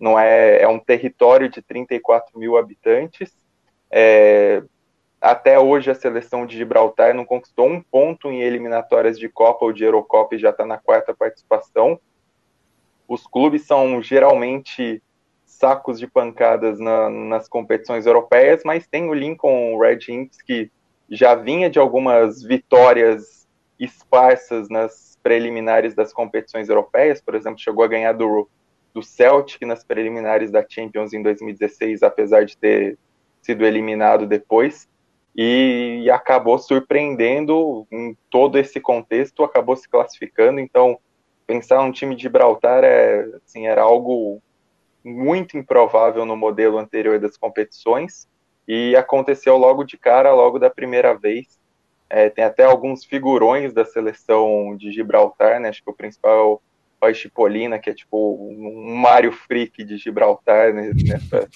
[0.00, 3.32] não é, é um território de 34 mil habitantes
[3.92, 4.64] É,
[5.20, 9.72] até hoje a seleção de Gibraltar não conquistou um ponto em eliminatórias de Copa ou
[9.72, 12.00] de Eurocopa e já está na quarta participação.
[13.06, 15.00] Os clubes são geralmente
[15.52, 20.70] sacos de pancadas na, nas competições europeias, mas tem o Lincoln Red Imps que
[21.10, 23.46] já vinha de algumas vitórias
[23.78, 28.48] esparsas nas preliminares das competições europeias, por exemplo, chegou a ganhar do,
[28.94, 32.98] do Celtic nas preliminares da Champions em 2016, apesar de ter
[33.40, 34.88] sido eliminado depois
[35.34, 40.60] e acabou surpreendendo em todo esse contexto, acabou se classificando.
[40.60, 40.98] Então,
[41.46, 44.42] pensar um time de Gibraltar é, assim, era algo
[45.04, 48.28] muito improvável no modelo anterior das competições
[48.66, 51.60] e aconteceu logo de cara, logo da primeira vez.
[52.08, 55.70] É, tem até alguns figurões da seleção de Gibraltar, né?
[55.70, 56.62] Acho que o principal
[57.00, 60.92] é o Chipolina, que é tipo um Mario Freak de Gibraltar, né?
[61.02, 61.48] Nessa,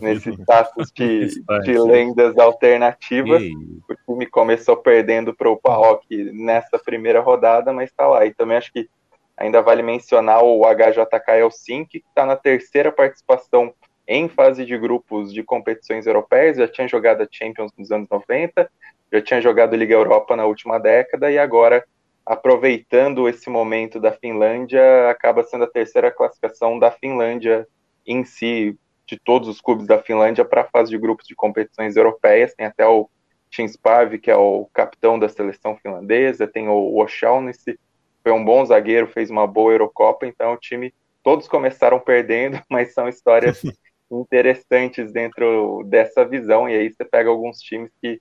[0.00, 3.42] nesse status de, de lendas alternativas.
[3.88, 8.24] O time começou perdendo para o Paok nessa primeira rodada, mas está lá.
[8.24, 8.88] E também acho que
[9.36, 13.74] ainda vale mencionar o HJK Helsinki, que está na terceira participação
[14.08, 18.70] em fase de grupos de competições europeias, já tinha jogado a Champions nos anos 90,
[19.12, 21.84] já tinha jogado Liga Europa na última década e agora,
[22.24, 27.66] aproveitando esse momento da Finlândia, acaba sendo a terceira classificação da Finlândia
[28.06, 31.96] em si, de todos os clubes da Finlândia para a fase de grupos de competições
[31.96, 32.54] europeias.
[32.54, 33.08] Tem até o
[33.50, 37.78] Tim Sparv, que é o capitão da seleção finlandesa, tem o Oshaunesse,
[38.26, 42.92] foi um bom zagueiro, fez uma boa Eurocopa, então o time todos começaram perdendo, mas
[42.92, 43.62] são histórias
[44.10, 46.68] interessantes dentro dessa visão.
[46.68, 48.20] E aí você pega alguns times que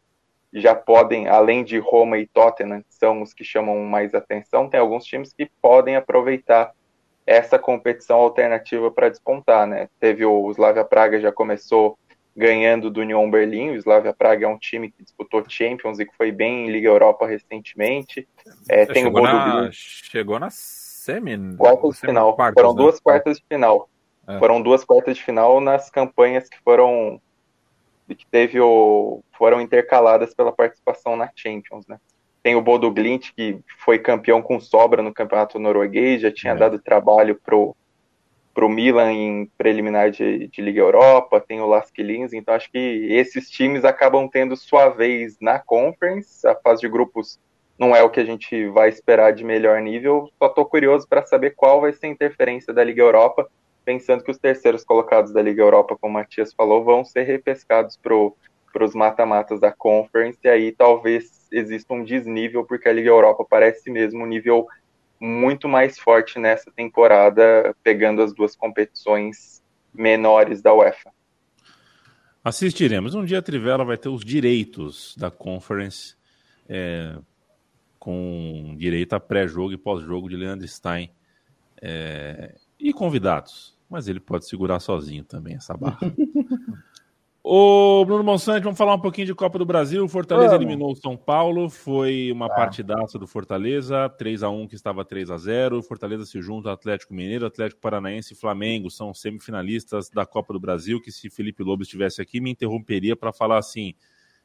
[0.53, 4.79] já podem, além de Roma e Tottenham, que são os que chamam mais atenção, tem
[4.79, 6.71] alguns times que podem aproveitar
[7.25, 9.89] essa competição alternativa para despontar, né?
[9.99, 11.97] Teve o Slavia Praga já começou
[12.35, 13.71] ganhando do Union Berlim.
[13.71, 16.89] O Slavia Praga é um time que disputou Champions e que foi bem em Liga
[16.89, 18.27] Europa recentemente.
[18.69, 21.55] É, tem chegou o na, chegou na semi.
[21.55, 22.35] Quartas de final.
[22.35, 22.81] Quartas, Foram né?
[22.83, 23.89] duas quartas de final.
[24.27, 24.39] É.
[24.39, 27.21] Foram duas quartas de final nas campanhas que foram
[28.07, 31.99] que teve o foram intercaladas pela participação na Champions, né?
[32.43, 36.55] Tem o Bodo Glint que foi campeão com sobra no campeonato norueguês, já tinha é.
[36.55, 37.75] dado trabalho pro
[38.55, 43.07] pro Milan em preliminar de, de Liga Europa, tem o Lask Linz, então acho que
[43.11, 47.37] esses times acabam tendo sua vez na Conference, a fase de grupos
[47.77, 51.25] não é o que a gente vai esperar de melhor nível, só estou curioso para
[51.25, 53.45] saber qual vai ser a interferência da Liga Europa,
[53.83, 57.99] pensando que os terceiros colocados da Liga Europa, como o Matias falou, vão ser repescados
[58.01, 63.45] para os mata-matas da Conference, e aí talvez exista um desnível, porque a Liga Europa
[63.47, 64.65] parece mesmo um nível
[65.19, 71.11] muito mais forte nessa temporada, pegando as duas competições menores da UEFA.
[72.43, 73.15] Assistiremos.
[73.15, 76.15] Um dia a Trivela vai ter os direitos da Conference,
[76.69, 77.17] é,
[77.97, 81.11] com direito a pré-jogo e pós-jogo de Leandro Stein
[81.81, 85.99] é, e convidados mas ele pode segurar sozinho também essa barra.
[87.47, 90.03] Ô, Bruno Monsanto, vamos falar um pouquinho de Copa do Brasil.
[90.03, 90.65] O Fortaleza vamos.
[90.65, 92.49] eliminou o São Paulo, foi uma ah.
[92.49, 96.73] partidaça do Fortaleza, 3 a 1 que estava 3 a 0 Fortaleza se junta ao
[96.73, 101.61] Atlético Mineiro, Atlético Paranaense e Flamengo são semifinalistas da Copa do Brasil, que se Felipe
[101.61, 103.93] Lobo estivesse aqui, me interromperia para falar assim,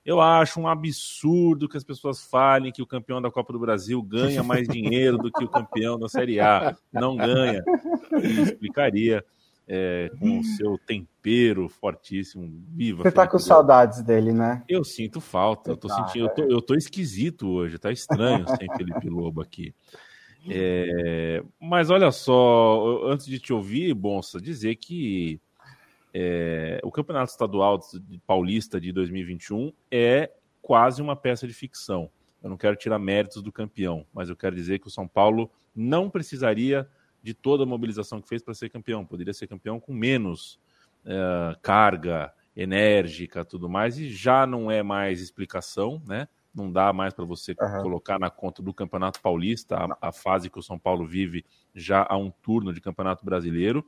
[0.05, 4.03] eu acho um absurdo que as pessoas falem que o campeão da Copa do Brasil
[4.03, 6.77] ganha mais dinheiro do que o campeão da Série A.
[6.93, 7.65] Não ganha.
[8.13, 9.25] Ele explicaria
[9.73, 12.51] é, com o seu tempero fortíssimo.
[12.71, 13.05] Viva!
[13.05, 14.65] Você tá com saudades dele, né?
[14.69, 15.71] Eu sinto falta.
[15.71, 17.79] eu tô, tá, sentindo, eu, tô, eu tô esquisito hoje.
[17.79, 19.73] Tá estranho sem Felipe Lobo aqui.
[20.49, 25.39] É, mas olha só, antes de te ouvir, Bonsa, dizer que
[26.15, 27.79] é, o Campeonato Estadual
[28.27, 30.31] Paulista de 2021 é
[30.63, 32.11] quase uma peça de ficção.
[32.43, 35.51] Eu não quero tirar méritos do campeão, mas eu quero dizer que o São Paulo
[35.77, 36.89] não precisaria
[37.23, 39.05] de toda a mobilização que fez para ser campeão.
[39.05, 40.59] Poderia ser campeão com menos
[41.05, 46.29] é, carga enérgica, tudo mais, e já não é mais explicação, né?
[46.53, 47.83] Não dá mais para você uhum.
[47.83, 52.05] colocar na conta do Campeonato Paulista a, a, fase que o São Paulo vive já
[52.09, 53.87] há um turno de Campeonato Brasileiro.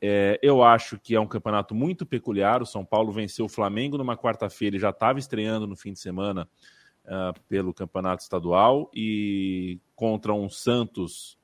[0.00, 2.62] É, eu acho que é um campeonato muito peculiar.
[2.62, 5.98] O São Paulo venceu o Flamengo numa quarta-feira e já estava estreando no fim de
[5.98, 6.48] semana
[7.04, 11.36] uh, pelo campeonato estadual e contra um Santos,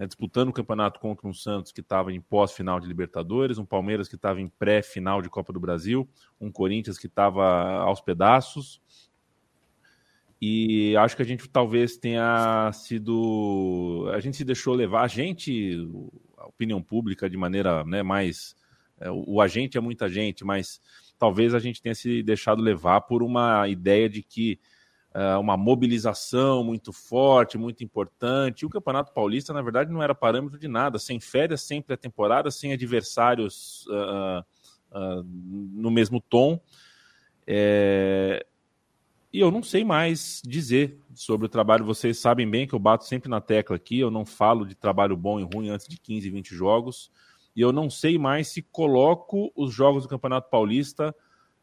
[0.00, 4.08] né, disputando o campeonato contra um Santos que estava em pós-final de Libertadores, um Palmeiras
[4.08, 6.08] que estava em pré-final de Copa do Brasil,
[6.40, 7.44] um Corinthians que estava
[7.82, 8.80] aos pedaços.
[10.40, 14.10] E acho que a gente talvez tenha sido.
[14.14, 15.86] A gente se deixou levar, a gente,
[16.38, 18.56] a opinião pública de maneira né, mais.
[18.98, 20.80] É, o, agente é muita gente, mas
[21.18, 24.58] talvez a gente tenha se deixado levar por uma ideia de que
[25.40, 28.64] uma mobilização muito forte, muito importante.
[28.64, 30.98] O Campeonato Paulista, na verdade, não era parâmetro de nada.
[30.98, 34.44] Sem férias, sempre a temporada, sem adversários uh,
[34.96, 36.60] uh, no mesmo tom.
[37.46, 38.46] É...
[39.32, 41.84] E eu não sei mais dizer sobre o trabalho.
[41.84, 43.98] Vocês sabem bem que eu bato sempre na tecla aqui.
[43.98, 47.10] Eu não falo de trabalho bom e ruim antes de 15, 20 jogos.
[47.54, 51.14] E eu não sei mais se coloco os jogos do Campeonato Paulista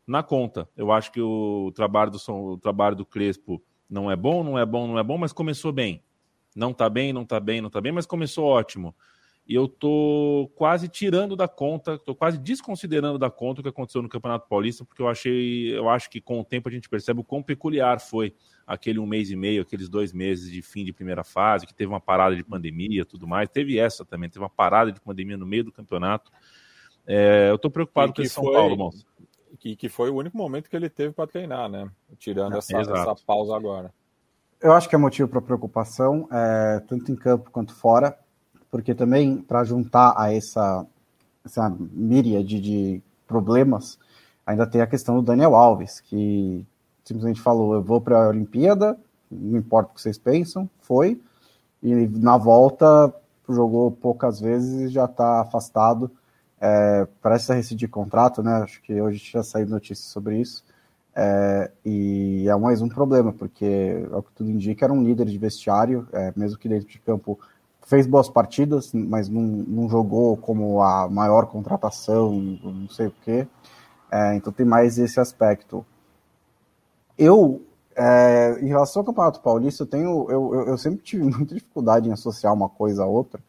[0.08, 0.70] na conta.
[0.76, 4.66] Eu acho que o trabalho do, o trabalho do Crespo não é bom, não é
[4.66, 6.02] bom, não é bom, mas começou bem.
[6.56, 8.96] Não tá bem, não tá bem, não tá bem, mas começou ótimo.
[9.46, 14.02] E eu tô quase tirando da conta, tô quase desconsiderando da conta o que aconteceu
[14.02, 17.22] no Campeonato Paulista, porque eu achei, eu acho que com o tempo a gente percebe
[17.22, 18.34] o quão peculiar foi
[18.66, 21.90] aquele um mês e meio, aqueles dois meses de fim de primeira fase, que teve
[21.90, 23.48] uma parada de pandemia, tudo mais.
[23.48, 26.30] Teve essa também, teve uma parada de pandemia no meio do campeonato.
[27.06, 28.54] É, eu tô preocupado com esse São foi...
[28.54, 29.06] Paulo, moço
[29.60, 31.90] que, que foi o único momento que ele teve para treinar, né?
[32.18, 33.94] Tirando essa, essa, pausa agora.
[34.62, 38.18] Eu acho que é motivo para preocupação, é, tanto em campo quanto fora,
[38.72, 40.86] porque também para juntar a essa,
[41.46, 44.00] essa míriade de problemas,
[44.46, 46.66] ainda tem a questão do Daniel Alves, que
[47.04, 48.98] simplesmente falou: eu vou para a Olimpíada,
[49.30, 51.22] não importa o que vocês pensam, foi,
[51.84, 53.14] e na volta
[53.50, 56.12] jogou poucas vezes e já está afastado
[56.60, 58.54] é, parece rescindir contrato, né?
[58.64, 60.64] Acho que hoje já saiu notícias sobre isso.
[61.16, 65.38] É, e é mais um problema, porque, ao que tudo indica, era um líder de
[65.38, 67.40] vestiário, é, mesmo que dentro de campo
[67.88, 73.48] fez boas partidas, mas não, não jogou como a maior contratação, não sei o quê.
[74.12, 75.86] É, então tem mais esse aspecto.
[77.18, 77.62] Eu,
[77.96, 82.08] é, em relação ao Campeonato Paulista, eu, tenho, eu, eu, eu sempre tive muita dificuldade
[82.10, 83.42] em associar uma coisa a outra.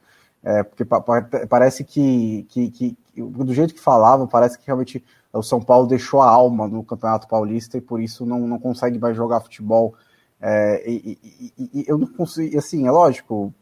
[0.42, 1.02] É, porque pa
[1.48, 6.20] parece que, que, que, do jeito que falavam, parece que realmente o São Paulo deixou
[6.20, 9.94] a alma no Campeonato Paulista e por isso não, não consegue mais jogar futebol.
[10.40, 11.18] É, e,
[11.58, 13.52] e, e, eu não consigo, assim, é lógico,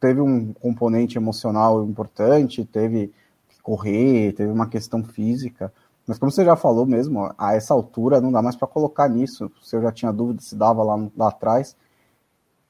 [0.00, 3.12] teve um componente emocional importante, teve
[3.48, 5.72] que correr, teve uma questão física,
[6.06, 9.50] mas como você já falou mesmo, a essa altura não dá mais para colocar nisso.
[9.62, 11.74] Se eu já tinha dúvida se dava lá, lá atrás,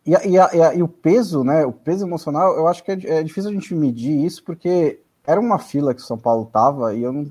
[0.07, 1.65] e, e, a, e, o peso, né?
[1.65, 5.41] O peso emocional, eu acho que é, é, difícil a gente medir isso, porque era
[5.41, 7.27] uma fila que o São Paulo tava, e eu não.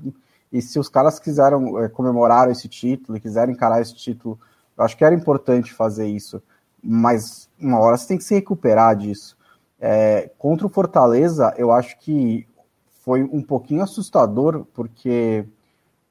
[0.52, 4.38] E se os caras quiseram é, comemorar esse título, quiserem encarar esse título,
[4.76, 6.42] eu acho que era importante fazer isso.
[6.82, 9.36] Mas uma hora você tem que se recuperar disso.
[9.80, 12.46] É, contra o Fortaleza, eu acho que
[13.04, 15.44] foi um pouquinho assustador, porque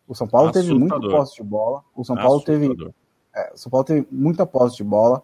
[0.07, 0.79] o São Paulo assustador.
[0.79, 1.83] teve muita posse de bola.
[1.95, 2.93] O São Paulo teve.
[3.35, 5.23] É, o São Paulo teve muita posse de bola.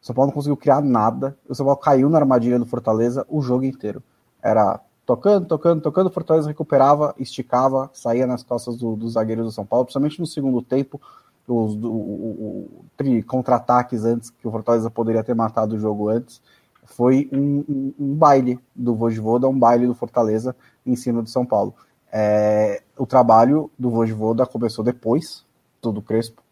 [0.00, 1.36] São Paulo não conseguiu criar nada.
[1.48, 4.02] O São Paulo caiu na armadilha do Fortaleza o jogo inteiro.
[4.42, 9.52] Era tocando, tocando, tocando, o Fortaleza recuperava, esticava, saía nas costas dos do zagueiros do
[9.52, 11.00] São Paulo, principalmente no segundo tempo,
[11.46, 16.42] os do, o, o, contra-ataques antes, que o Fortaleza poderia ter matado o jogo antes.
[16.84, 21.46] Foi um, um, um baile do Vojvoda, um baile do Fortaleza em cima do São
[21.46, 21.74] Paulo.
[22.12, 25.44] É, o trabalho do Vojvoda começou depois,
[25.82, 26.42] do Crespo,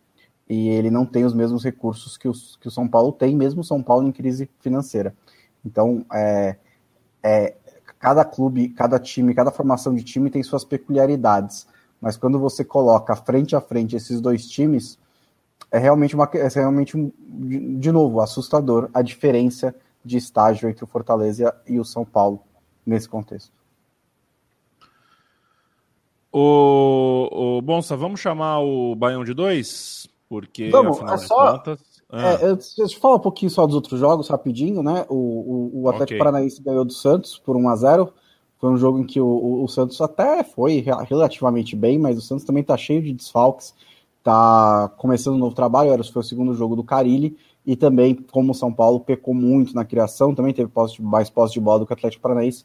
[0.49, 3.63] e ele não tem os mesmos recursos que, os, que o São Paulo tem, mesmo
[3.63, 5.15] o São Paulo em crise financeira.
[5.65, 6.57] Então, é,
[7.23, 7.55] é,
[7.99, 11.67] cada clube, cada time, cada formação de time tem suas peculiaridades,
[12.01, 14.99] mas quando você coloca frente a frente esses dois times,
[15.71, 17.11] é realmente, uma, é realmente um,
[17.79, 22.43] de novo, assustador a diferença de estágio entre o Fortaleza e o São Paulo
[22.85, 23.53] nesse contexto.
[26.31, 30.09] O, o Bonsa, vamos chamar o Baião de dois?
[30.29, 31.81] Porque, Vamos, afinal é só, contas.
[32.11, 32.33] Ah.
[32.33, 35.05] É, eu, deixa eu falar um pouquinho só dos outros jogos, rapidinho, né?
[35.09, 36.19] O, o, o Atlético okay.
[36.19, 38.13] Paranaense ganhou do Santos por 1 a 0
[38.59, 42.21] Foi um jogo em que o, o, o, Santos até foi relativamente bem, mas o
[42.21, 43.75] Santos também tá cheio de desfalques.
[44.23, 47.37] Tá começando um novo trabalho, era, foi o segundo jogo do Carilli.
[47.67, 51.31] E também, como o São Paulo pecou muito na criação, também teve posse de, mais
[51.31, 52.65] posse de bola do que o Atlético Paranaense,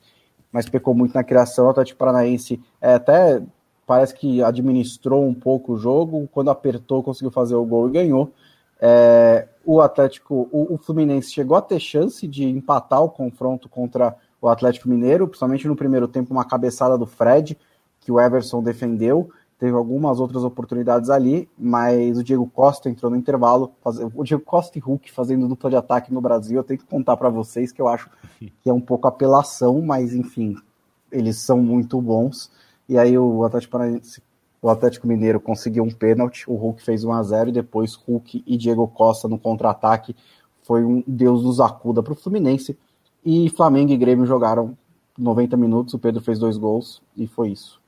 [0.51, 1.67] mas pecou muito na criação.
[1.67, 3.41] O Atlético Paranaense é, até
[3.89, 8.31] parece que administrou um pouco o jogo, quando apertou conseguiu fazer o gol e ganhou.
[8.79, 14.15] É, o Atlético, o, o, Fluminense chegou a ter chance de empatar o confronto contra
[14.39, 17.57] o Atlético Mineiro, principalmente no primeiro tempo, uma cabeçada do Fred,
[17.99, 19.31] que o Everson defendeu.
[19.57, 23.71] Teve algumas outras oportunidades ali, mas o Diego Costa entrou no intervalo.
[23.83, 23.97] Faz...
[23.97, 27.17] O Diego Costa e Hulk fazendo dupla de ataque no Brasil, eu tenho que contar
[27.17, 30.55] para vocês que eu acho que é um pouco apelação, mas enfim,
[31.11, 32.51] eles são muito bons.
[32.89, 33.77] E aí o Atlético
[34.61, 38.43] o Atlético Mineiro conseguiu um pênalti, o Hulk fez 1 a 0 e depois Hulk
[38.45, 40.13] e Diego Costa no contra-ataque
[40.63, 42.77] foi um Deus nos acuda para o Fluminense.
[43.25, 44.77] E Flamengo e Grêmio jogaram
[45.17, 47.79] 90 minutos, o Pedro fez dois gols e foi isso.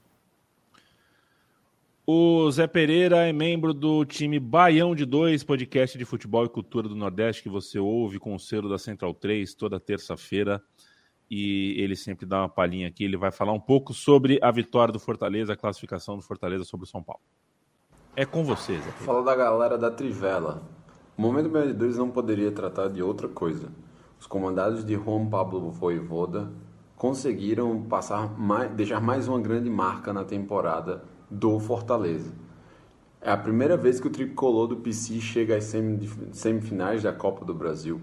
[2.06, 6.90] O Zé Pereira é membro do time Baião de Dois, podcast de futebol e cultura
[6.90, 10.62] do Nordeste, que você ouve com o selo da Central 3 toda terça-feira.
[11.34, 13.06] E ele sempre dá uma palhinha aqui.
[13.06, 16.84] Ele vai falar um pouco sobre a vitória do Fortaleza, a classificação do Fortaleza sobre
[16.84, 17.22] o São Paulo.
[18.14, 18.80] É com você, Zé.
[18.80, 19.06] Pereira.
[19.06, 20.62] Fala da galera da Trivela.
[21.18, 23.72] O Momento Dois não poderia tratar de outra coisa.
[24.20, 26.52] Os comandados de Juan Pablo Voivoda
[26.98, 32.34] conseguiram passar mais, deixar mais uma grande marca na temporada do Fortaleza.
[33.22, 35.74] É a primeira vez que o tricolor do PC chega às
[36.34, 38.02] semifinais da Copa do Brasil.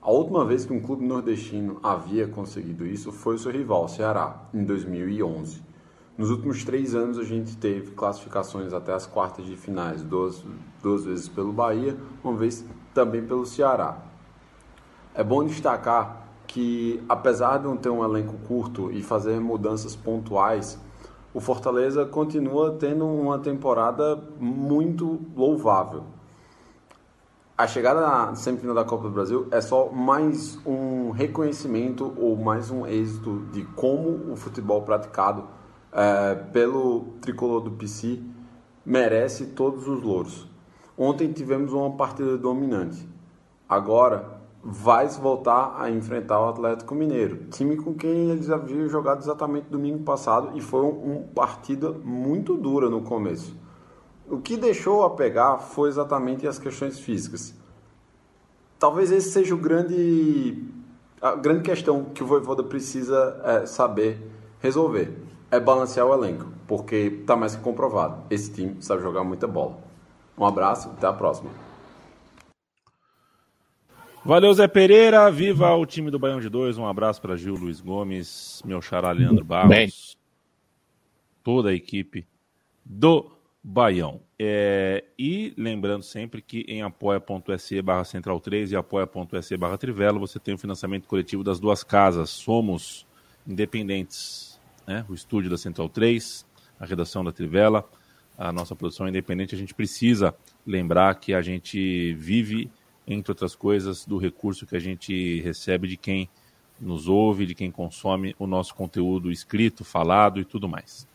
[0.00, 3.88] A última vez que um clube nordestino havia conseguido isso foi o seu rival, o
[3.88, 5.60] Ceará, em 2011.
[6.16, 10.44] Nos últimos três anos a gente teve classificações até as quartas de finais, duas,
[10.80, 13.98] duas vezes pelo Bahia, uma vez também pelo Ceará.
[15.12, 20.80] É bom destacar que, apesar de não ter um elenco curto e fazer mudanças pontuais,
[21.34, 26.04] o Fortaleza continua tendo uma temporada muito louvável.
[27.58, 32.70] A chegada na semifinal da Copa do Brasil é só mais um reconhecimento ou mais
[32.70, 35.44] um êxito de como o futebol praticado
[35.92, 38.22] é, pelo tricolor do PC
[38.86, 40.46] merece todos os louros.
[40.96, 43.08] Ontem tivemos uma partida dominante.
[43.68, 49.66] Agora vai voltar a enfrentar o Atlético Mineiro, time com quem eles haviam jogado exatamente
[49.68, 53.56] domingo passado e foi uma partida muito dura no começo.
[54.30, 57.54] O que deixou a pegar foi exatamente as questões físicas.
[58.78, 60.64] Talvez esse seja o grande
[61.20, 64.20] a grande questão que o Voivoda precisa é, saber
[64.60, 65.12] resolver
[65.50, 68.22] é balancear o elenco, porque está mais que comprovado.
[68.30, 69.78] Esse time sabe jogar muita bola.
[70.36, 71.50] Um abraço, até a próxima.
[74.24, 75.30] Valeu, Zé Pereira.
[75.30, 76.76] Viva o time do Baião de Dois.
[76.76, 79.90] Um abraço para Gil Luiz Gomes, meu xará Leandro Barros, Bem.
[81.42, 82.26] toda a equipe
[82.84, 83.37] do
[83.70, 84.22] Baião.
[84.38, 90.38] É, e lembrando sempre que em apoia.se barra central 3 e apoia.se barra trivela você
[90.38, 92.30] tem o financiamento coletivo das duas casas.
[92.30, 93.06] Somos
[93.46, 94.58] independentes.
[94.86, 95.04] Né?
[95.06, 96.46] O estúdio da Central 3,
[96.80, 97.86] a redação da Trivela,
[98.38, 99.54] a nossa produção é independente.
[99.54, 100.34] A gente precisa
[100.66, 102.70] lembrar que a gente vive
[103.06, 106.28] entre outras coisas, do recurso que a gente recebe de quem
[106.80, 111.06] nos ouve, de quem consome o nosso conteúdo escrito, falado e tudo mais.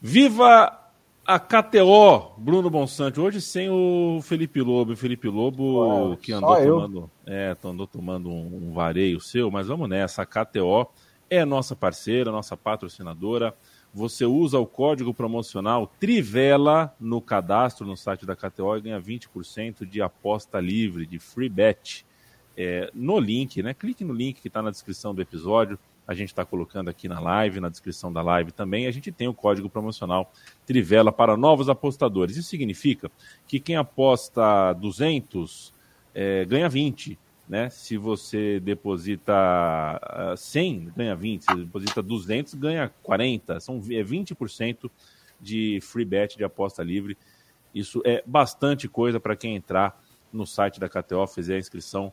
[0.00, 0.79] Viva
[1.30, 3.20] a KTO, Bruno Bonsante.
[3.20, 4.94] Hoje sem o Felipe Lobo.
[4.94, 9.88] O Felipe Lobo que andou tomando, é, andou tomando um, um vareio seu, mas vamos
[9.88, 10.22] nessa.
[10.22, 10.88] A KTO
[11.30, 13.54] é nossa parceira, nossa patrocinadora
[13.94, 19.86] você usa o código promocional Trivela no cadastro no site da KTO e ganha 20%
[19.86, 22.04] de aposta livre, de free bet.
[22.56, 23.72] É, no link, né?
[23.72, 25.78] Clique no link que está na descrição do episódio.
[26.10, 28.88] A gente está colocando aqui na live, na descrição da live também.
[28.88, 30.32] A gente tem o código promocional
[30.66, 32.36] Trivela para novos apostadores.
[32.36, 33.08] Isso significa
[33.46, 35.72] que quem aposta 200
[36.12, 37.16] é, ganha 20
[37.48, 37.70] né?
[37.70, 39.32] Se você deposita
[40.36, 41.44] 100, ah, ganha 20.
[41.44, 43.60] Se deposita 200, ganha 40.
[43.60, 44.90] São é 20%
[45.40, 47.16] de free bet de aposta livre.
[47.72, 50.00] Isso é bastante coisa para quem entrar
[50.32, 52.12] no site da KTO, fizer a inscrição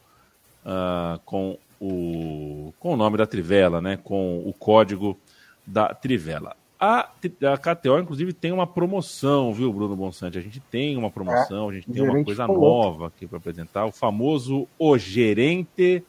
[0.65, 3.97] uh, com, o, com o nome da Trivela, né?
[3.97, 5.17] Com o código
[5.65, 6.55] da Trivela.
[6.79, 7.09] A,
[7.51, 10.37] a KTO, inclusive, tem uma promoção, viu, Bruno Bonsante?
[10.37, 13.85] A gente tem uma promoção, a gente tem uma coisa nova aqui para apresentar.
[13.85, 16.03] O famoso O Gerente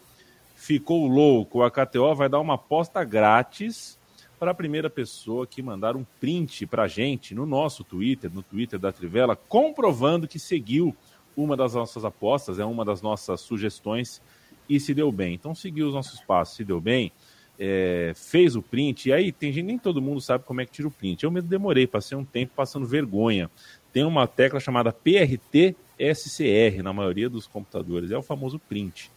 [0.54, 1.62] ficou louco.
[1.62, 3.98] A KTO vai dar uma aposta grátis
[4.38, 8.42] para a primeira pessoa que mandar um print para a gente no nosso Twitter, no
[8.42, 10.94] Twitter da Trivela, comprovando que seguiu
[11.36, 14.20] uma das nossas apostas, é uma das nossas sugestões
[14.68, 15.34] e se deu bem.
[15.34, 17.12] Então, seguiu os nossos passos, se deu bem
[17.58, 20.70] é, fez o print, e aí tem gente, nem todo mundo sabe como é que
[20.70, 21.24] tira o print.
[21.24, 23.50] Eu mesmo demorei, passei um tempo passando vergonha.
[23.92, 29.10] Tem uma tecla chamada PRT-SCR na maioria dos computadores, é o famoso print.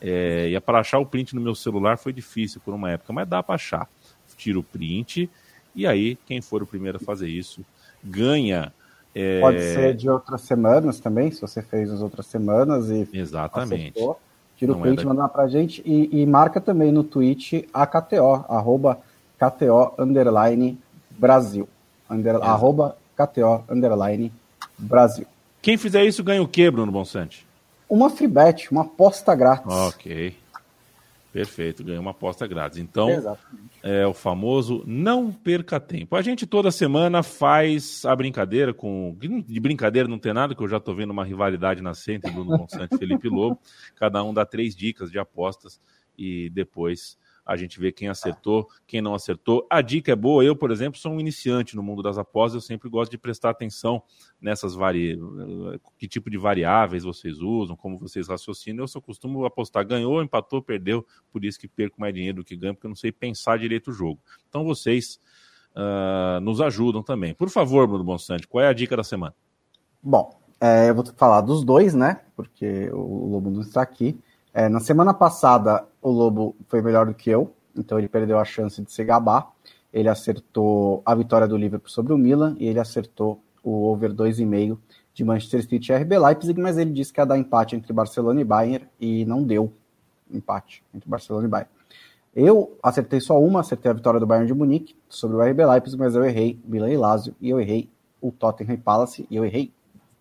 [0.00, 3.12] É, e é para achar o print no meu celular foi difícil por uma época,
[3.12, 3.88] mas dá para achar.
[4.36, 5.30] Tira o print,
[5.74, 7.64] e aí quem for o primeiro a fazer isso
[8.02, 8.72] ganha.
[9.14, 9.40] É...
[9.40, 13.06] Pode ser de outras semanas também, se você fez as outras semanas e.
[13.12, 13.90] Exatamente.
[13.90, 14.18] Acertou.
[14.62, 15.08] Tira o print, é da...
[15.08, 19.00] manda pra gente e, e, marca também no tweet a KTO, arroba
[19.36, 20.78] KTO underline
[21.10, 21.68] Brasil.
[22.08, 24.32] Under, arroba KTO underline
[24.78, 25.26] Brasil.
[25.60, 27.44] Quem fizer isso ganha o quê, Bruno Bonsante?
[27.88, 29.66] Uma free bet, uma aposta grátis.
[29.66, 30.36] Ok.
[31.32, 32.78] Perfeito, ganhou uma aposta grátis.
[32.78, 33.70] Então, Exatamente.
[33.82, 36.14] é o famoso não perca tempo.
[36.14, 39.16] A gente toda semana faz a brincadeira com.
[39.18, 42.58] De brincadeira não tem nada, que eu já estou vendo uma rivalidade nascente do Bruno
[42.58, 43.58] Monsanto e Felipe Lobo.
[43.96, 45.80] Cada um dá três dicas de apostas
[46.18, 49.66] e depois a gente vê quem acertou, quem não acertou.
[49.68, 50.44] A dica é boa.
[50.44, 52.62] Eu, por exemplo, sou um iniciante no mundo das apostas.
[52.62, 54.02] Eu sempre gosto de prestar atenção
[54.40, 55.18] nessas vari...
[55.98, 58.84] que tipo de variáveis vocês usam, como vocês raciocinam.
[58.84, 61.04] Eu só costumo apostar ganhou, empatou, perdeu.
[61.32, 63.90] Por isso que perco mais dinheiro do que ganho, porque eu não sei pensar direito
[63.90, 64.20] o jogo.
[64.48, 65.18] Então vocês
[65.74, 67.34] uh, nos ajudam também.
[67.34, 69.34] Por favor, Bruno Bonsante, qual é a dica da semana?
[70.00, 72.20] Bom, é, eu vou falar dos dois, né?
[72.36, 74.16] Porque o Lobo não está aqui.
[74.54, 78.44] É, na semana passada, o Lobo foi melhor do que eu, então ele perdeu a
[78.44, 79.50] chance de se gabar.
[79.92, 84.76] Ele acertou a vitória do Liverpool sobre o Milan e ele acertou o over 2,5
[85.14, 88.40] de Manchester City e RB Leipzig, mas ele disse que ia dar empate entre Barcelona
[88.40, 89.72] e Bayern e não deu
[90.30, 91.70] empate entre Barcelona e Bayern.
[92.34, 95.98] Eu acertei só uma, acertei a vitória do Bayern de Munique sobre o RB Leipzig,
[95.98, 97.90] mas eu errei Milan e Lazio e eu errei
[98.20, 99.72] o Tottenham Palace e eu errei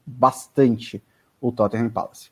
[0.05, 1.01] bastante
[1.39, 2.30] o Tottenham Palace.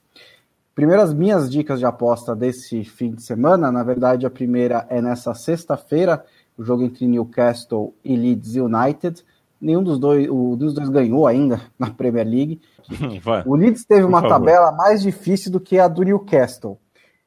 [0.80, 3.70] Primeiro, as minhas dicas de aposta desse fim de semana.
[3.70, 6.24] Na verdade, a primeira é nessa sexta-feira,
[6.58, 9.26] o jogo entre Newcastle e Leeds United.
[9.60, 12.62] Nenhum dos dois, o dos dois ganhou ainda na Premier League.
[13.22, 16.80] Vai, o Leeds teve uma tabela mais difícil do que a do Newcastle.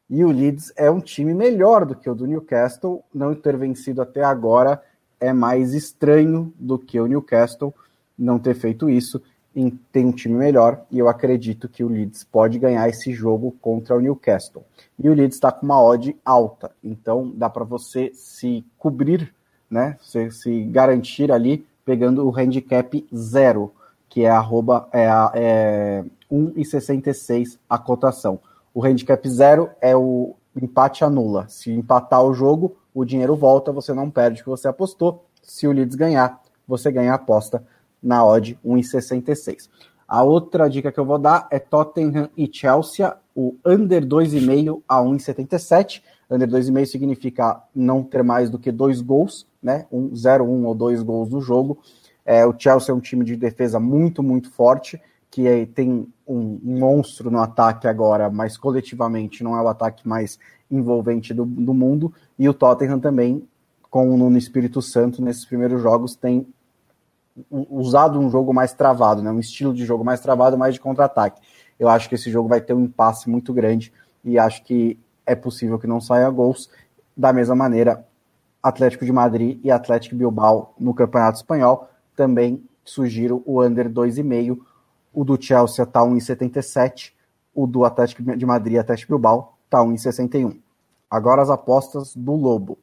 [0.08, 3.04] E o Leeds é um time melhor do que o do Newcastle.
[3.14, 4.80] Não ter vencido até agora
[5.20, 7.74] é mais estranho do que o Newcastle
[8.18, 9.20] não ter feito isso
[9.92, 13.96] tem um time melhor e eu acredito que o Leeds pode ganhar esse jogo contra
[13.96, 14.64] o Newcastle.
[14.98, 19.34] E o Leeds está com uma odd alta, então dá para você se cobrir,
[19.70, 19.96] né?
[20.00, 23.72] Você se garantir ali pegando o handicap zero,
[24.08, 28.40] que é arroba é, é 1,66 a cotação.
[28.72, 31.46] O handicap zero é o empate anula.
[31.48, 35.24] Se empatar o jogo, o dinheiro volta, você não perde o que você apostou.
[35.42, 37.62] Se o Leeds ganhar, você ganha a aposta
[38.02, 39.68] na odd 1,66.
[40.06, 45.00] A outra dica que eu vou dar é Tottenham e Chelsea, o under 2,5 a
[45.00, 46.02] 1,77.
[46.30, 49.86] Under 2,5 significa não ter mais do que dois gols, né?
[49.90, 51.78] Um, 0, 1 ou dois gols no jogo.
[52.26, 55.00] É, o Chelsea é um time de defesa muito, muito forte,
[55.30, 60.06] que é, tem um, um, monstro no ataque agora, mas coletivamente não é o ataque
[60.06, 60.38] mais
[60.70, 62.12] envolvente do, do mundo.
[62.38, 63.48] E o Tottenham também,
[63.90, 66.46] com o Nuno Espírito Santo, nesses primeiros jogos, tem
[67.50, 69.30] usado um jogo mais travado, né?
[69.30, 71.40] um estilo de jogo mais travado, mais de contra-ataque.
[71.78, 73.92] Eu acho que esse jogo vai ter um impasse muito grande
[74.24, 76.70] e acho que é possível que não saia gols.
[77.16, 78.06] Da mesma maneira,
[78.62, 84.58] Atlético de Madrid e Atlético Bilbao no Campeonato Espanhol também sugiro o under 2,5.
[85.12, 87.12] O do Chelsea está 1,77.
[87.54, 90.58] O do Atlético de Madrid e Atlético Bilbao está 1,61.
[91.10, 92.78] Agora as apostas do Lobo.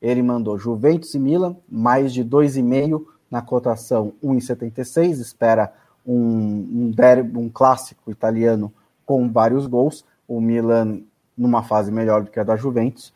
[0.00, 5.72] Ele mandou Juventus e Milan, mais de 2,5 na cotação 1,76, espera
[6.06, 8.72] um, um, derby, um clássico italiano
[9.06, 11.00] com vários gols, o Milan
[11.36, 13.12] numa fase melhor do que a da Juventus.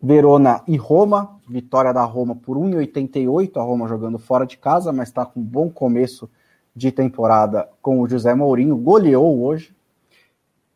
[0.00, 5.08] Verona e Roma, vitória da Roma por 1,88, a Roma jogando fora de casa, mas
[5.08, 6.28] está com um bom começo
[6.74, 9.74] de temporada com o José Mourinho, goleou hoje.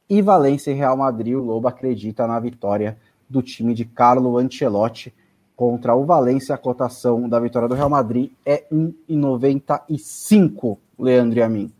[0.09, 2.97] E Valência e Real Madrid, o Lobo acredita na vitória
[3.29, 5.13] do time de Carlo Ancelotti,
[5.57, 11.49] contra o Valência, a cotação da vitória do Real Madrid é 1,95, Leandro e a
[11.49, 11.73] mim.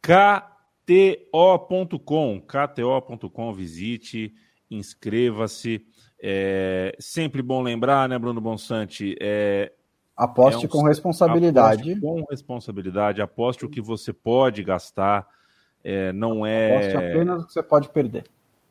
[0.00, 0.40] KTO.com,
[2.40, 4.32] KTO.com, visite,
[4.70, 5.84] inscreva-se.
[6.22, 9.16] É sempre bom lembrar, né, Bruno Bonsante?
[9.20, 9.72] É,
[10.16, 11.92] aposte é um, com responsabilidade.
[11.92, 15.26] Aposte com responsabilidade, aposte o que você pode gastar.
[15.82, 16.76] É, não é.
[16.76, 18.22] Aposte apenas o que você pode perder.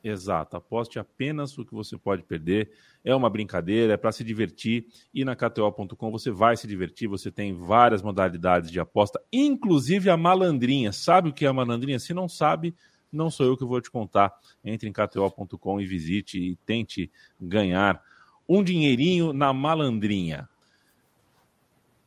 [0.04, 2.72] Exato, aposte apenas o que você pode perder.
[3.04, 4.88] É uma brincadeira, é para se divertir.
[5.14, 7.08] E na KTO.com você vai se divertir.
[7.08, 10.91] Você tem várias modalidades de aposta, inclusive a malandrinha.
[10.91, 11.99] Sabe o que é a malandrinha?
[11.99, 12.74] Se não sabe,
[13.12, 14.34] não sou eu que vou te contar.
[14.64, 18.02] Entre em KTO.com e visite e tente ganhar
[18.49, 20.49] um dinheirinho na malandrinha.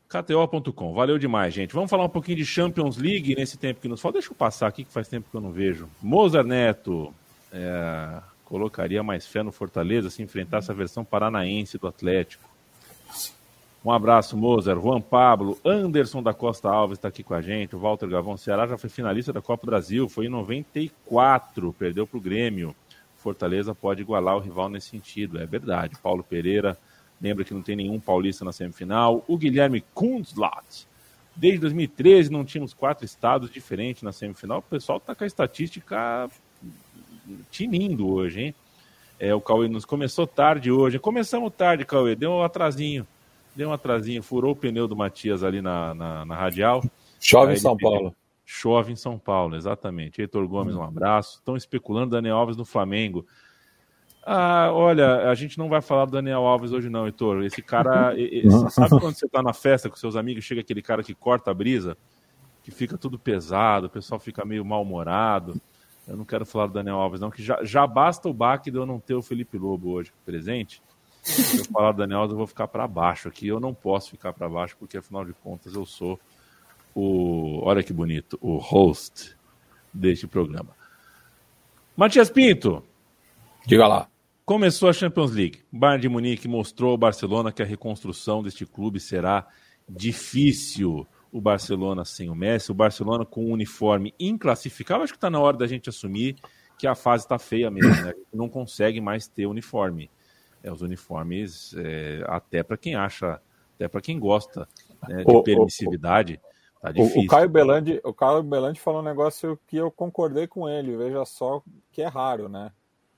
[0.09, 1.75] KTO.com, valeu demais, gente.
[1.75, 4.19] Vamos falar um pouquinho de Champions League nesse tempo que nos falta.
[4.19, 5.89] Deixa eu passar aqui que faz tempo que eu não vejo.
[6.01, 7.13] Mozart Neto,
[7.55, 12.53] é, colocaria mais fé no Fortaleza se enfrentasse a versão paranaense do Atlético.
[13.85, 17.79] Um abraço, Mozart, Juan Pablo, Anderson da Costa Alves está aqui com a gente, o
[17.79, 22.21] Walter Gavão, Ceará já foi finalista da Copa Brasil, foi em 94, perdeu para o
[22.21, 22.75] Grêmio.
[23.19, 25.97] Fortaleza pode igualar o rival nesse sentido, é verdade.
[26.03, 26.79] Paulo Pereira,
[27.21, 29.23] lembra que não tem nenhum paulista na semifinal.
[29.29, 30.87] O Guilherme Kunzlat,
[31.37, 34.59] desde 2013 não tínhamos quatro estados diferentes na semifinal.
[34.59, 36.29] O pessoal está com a estatística
[37.51, 38.55] tinindo hoje, hein?
[39.19, 40.99] É, o Cauê nos começou tarde hoje.
[40.99, 42.15] Começamos tarde, Cauê.
[42.15, 43.07] Deu um atrasinho.
[43.55, 44.23] Deu um atrasinho.
[44.23, 46.83] Furou o pneu do Matias ali na, na, na radial.
[47.21, 48.15] Chove em São Paulo.
[48.45, 50.21] Chove em São Paulo, exatamente.
[50.21, 51.39] Heitor Gomes, um abraço.
[51.39, 53.25] Estão especulando Daniel Alves no Flamengo.
[54.27, 57.45] Ah, olha, a gente não vai falar do Daniel Alves hoje não, Heitor.
[57.45, 61.03] Esse cara, esse, sabe quando você tá na festa com seus amigos, chega aquele cara
[61.03, 61.97] que corta a brisa,
[62.63, 65.61] que fica tudo pesado, o pessoal fica meio mal-humorado.
[66.07, 68.77] Eu não quero falar do Daniel Alves não, que já, já basta o baque de
[68.77, 70.83] eu não ter o Felipe Lobo hoje presente.
[71.23, 73.49] Se eu falar do Daniel Alves, eu vou ficar para baixo aqui.
[73.49, 76.21] Eu não posso ficar para baixo, porque afinal de contas eu sou
[76.95, 79.35] o, olha que bonito, o host
[79.93, 80.77] deste programa.
[81.97, 82.83] Matias Pinto.
[83.67, 84.09] Diga lá.
[84.45, 85.63] Começou a Champions League.
[85.73, 89.49] Bayern de Munique mostrou ao Barcelona que a reconstrução deste clube será
[89.89, 91.07] difícil.
[91.35, 95.03] O Barcelona sem o Messi, o Barcelona com um uniforme inclassificável.
[95.03, 96.37] Acho que está na hora da gente assumir
[96.79, 98.15] que a fase está feia mesmo, né?
[98.33, 100.11] Não consegue mais ter uniforme.
[100.63, 103.41] É, os uniformes, é, até para quem acha,
[103.75, 104.67] até para quem gosta
[105.09, 106.35] né, de permissividade.
[106.35, 106.55] O, o
[106.85, 107.23] Tá difícil.
[107.23, 110.95] O, o, Caio Belandi, o Caio Belandi falou um negócio que eu concordei com ele,
[110.95, 112.71] veja só que é raro, né?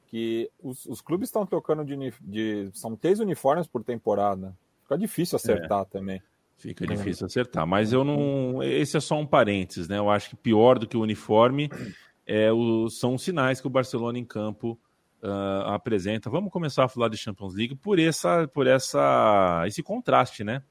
[0.07, 4.57] Que os, os clubes estão trocando de, de, São três uniformes por temporada.
[4.85, 6.23] Fica difícil acertar é, também.
[6.57, 6.89] Fica é.
[6.89, 7.67] difícil acertar.
[7.67, 8.63] Mas eu não.
[8.63, 9.99] Esse é só um parênteses, né?
[9.99, 11.71] Eu acho que pior do que o uniforme
[12.27, 14.79] é o, são os sinais que o Barcelona em campo
[15.23, 16.31] uh, apresenta.
[16.31, 20.63] Vamos começar a falar de Champions League por essa, por essa, esse contraste, né?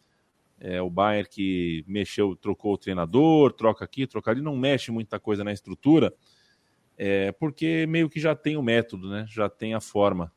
[0.60, 5.20] É, o Bayern que mexeu, trocou o treinador, troca aqui, troca ali, não mexe muita
[5.20, 6.14] coisa na estrutura,
[6.98, 9.26] é, porque meio que já tem o método, né?
[9.28, 10.32] já tem a forma.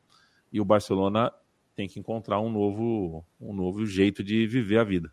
[0.51, 1.31] E o Barcelona
[1.73, 5.09] tem que encontrar um novo, um novo jeito de viver a vida.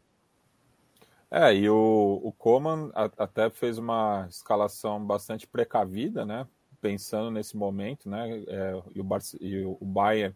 [1.30, 6.46] É, e o, o Coman até fez uma escalação bastante precavida, né?
[6.80, 8.44] Pensando nesse momento, né?
[8.46, 9.06] É, e, o
[9.40, 10.34] e o Bayern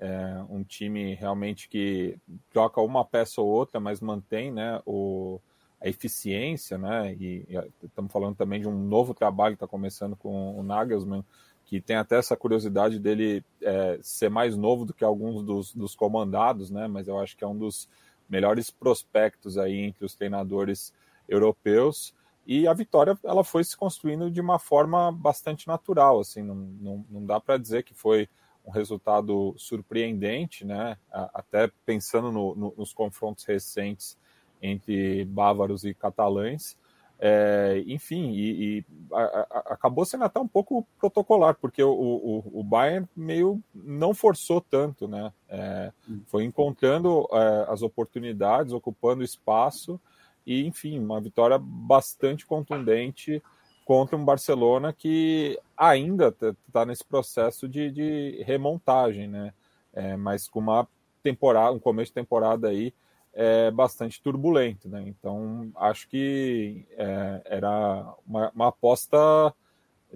[0.00, 2.18] é um time realmente que
[2.50, 5.38] troca uma peça ou outra, mas mantém né, o,
[5.78, 7.14] a eficiência, né?
[7.14, 11.22] E, e, estamos falando também de um novo trabalho que está começando com o Nagelsmann,
[11.66, 15.94] que tem até essa curiosidade dele é, ser mais novo do que alguns dos, dos,
[15.94, 16.88] comandados, né?
[16.88, 17.86] Mas eu acho que é um dos
[18.30, 20.94] melhores prospectos aí entre os treinadores
[21.28, 22.14] europeus.
[22.46, 27.06] E a vitória ela foi se construindo de uma forma bastante natural, assim, não, não,
[27.10, 28.28] não dá para dizer que foi
[28.64, 30.96] um resultado surpreendente, né?
[31.10, 34.18] até pensando no, no, nos confrontos recentes
[34.62, 36.76] entre bávaros e catalães.
[37.22, 42.60] É, enfim, e, e a, a, acabou sendo até um pouco protocolar, porque o, o,
[42.60, 45.30] o Bayern meio não forçou tanto, né?
[45.46, 45.92] É,
[46.28, 50.00] foi encontrando é, as oportunidades, ocupando espaço,
[50.46, 53.42] e enfim, uma vitória bastante contundente
[53.84, 59.52] contra um Barcelona que ainda está tá nesse processo de, de remontagem, né?
[59.92, 60.88] É, mas com uma
[61.22, 62.94] temporada, um começo de temporada aí
[63.34, 65.04] é, bastante turbulento, né?
[65.06, 69.18] Então acho que é, era uma, uma, aposta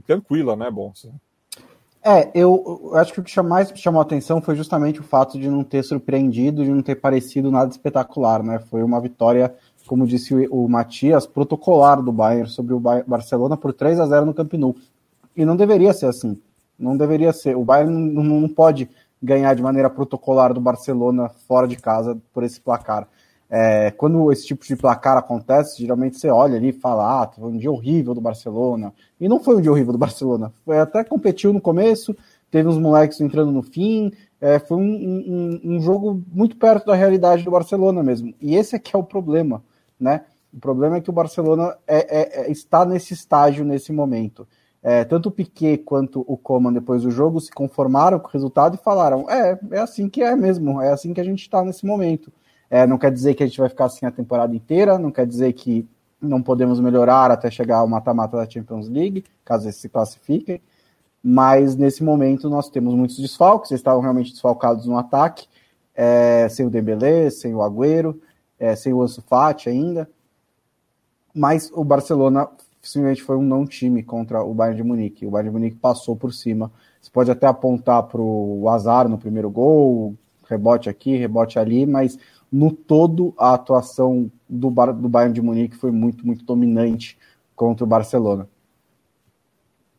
[0.06, 1.12] tranquila, né, Bonsa?
[2.02, 5.38] É, eu, eu acho que o que mais chamou a atenção foi justamente o fato
[5.38, 8.58] de não ter surpreendido, de não ter parecido nada espetacular, né?
[8.58, 9.54] Foi uma vitória
[9.86, 14.26] como disse o, o Matias, protocolar do Bayern sobre o Barcelona por 3 a 0
[14.26, 14.74] no Camp Nou.
[15.36, 16.40] E não deveria ser assim.
[16.78, 17.56] Não deveria ser.
[17.56, 18.88] O Bayern não, não pode
[19.22, 23.08] ganhar de maneira protocolar do Barcelona fora de casa por esse placar.
[23.48, 27.50] É, quando esse tipo de placar acontece, geralmente você olha ali e fala, ah, foi
[27.50, 28.92] um dia horrível do Barcelona.
[29.20, 30.52] E não foi um dia horrível do Barcelona.
[30.64, 32.16] Foi até competiu no começo,
[32.50, 36.94] teve uns moleques entrando no fim, é, foi um, um, um, jogo muito perto da
[36.94, 38.34] realidade do Barcelona mesmo.
[38.40, 39.62] E esse é que é o problema
[39.98, 40.22] né?
[40.52, 44.46] O problema é que o Barcelona é, é, é, está nesse estágio nesse momento.
[44.86, 48.74] É, tanto o Piquet quanto o Coman, depois do jogo, se conformaram com o resultado
[48.74, 51.86] e falaram: é, é assim que é mesmo, é assim que a gente está nesse
[51.86, 52.30] momento.
[52.68, 55.26] É, não quer dizer que a gente vai ficar assim a temporada inteira, não quer
[55.26, 55.88] dizer que
[56.20, 60.60] não podemos melhorar até chegar ao mata-mata da Champions League, caso eles se classifiquem.
[61.22, 65.46] Mas nesse momento nós temos muitos desfalques, eles estavam realmente desfalcados no ataque,
[65.94, 68.20] é, sem o Dembélé, sem o Agüero,
[68.58, 70.10] é, sem o Ansu Fati ainda,
[71.34, 72.48] mas o Barcelona
[72.88, 75.26] simplesmente foi um não time contra o Bayern de Munique.
[75.26, 76.70] O Bayern de Munique passou por cima.
[77.00, 80.14] Você pode até apontar para o azar no primeiro gol,
[80.48, 82.18] rebote aqui, rebote ali, mas
[82.50, 87.18] no todo a atuação do, do Bayern de Munique foi muito, muito dominante
[87.56, 88.48] contra o Barcelona.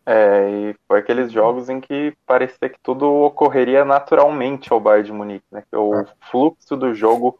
[0.06, 5.12] É, e foi aqueles jogos em que parecia que tudo ocorreria naturalmente ao Bayern de
[5.12, 5.64] Munique, né?
[5.74, 6.06] O é.
[6.30, 7.40] fluxo do jogo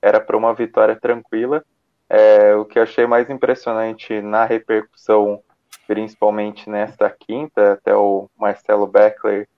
[0.00, 1.62] era para uma vitória tranquila.
[2.08, 5.42] É, o que achei mais impressionante na repercussão,
[5.86, 9.48] principalmente nesta quinta, até o Marcelo Beckler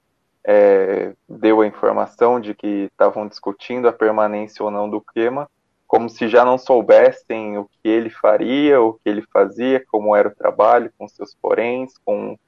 [0.44, 5.48] é, deu a informação de que estavam discutindo a permanência ou não do Kema,
[5.86, 10.28] como se já não soubessem o que ele faria, o que ele fazia, como era
[10.28, 12.38] o trabalho, com seus poréns, com,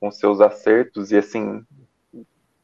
[0.00, 1.62] com seus acertos, e assim,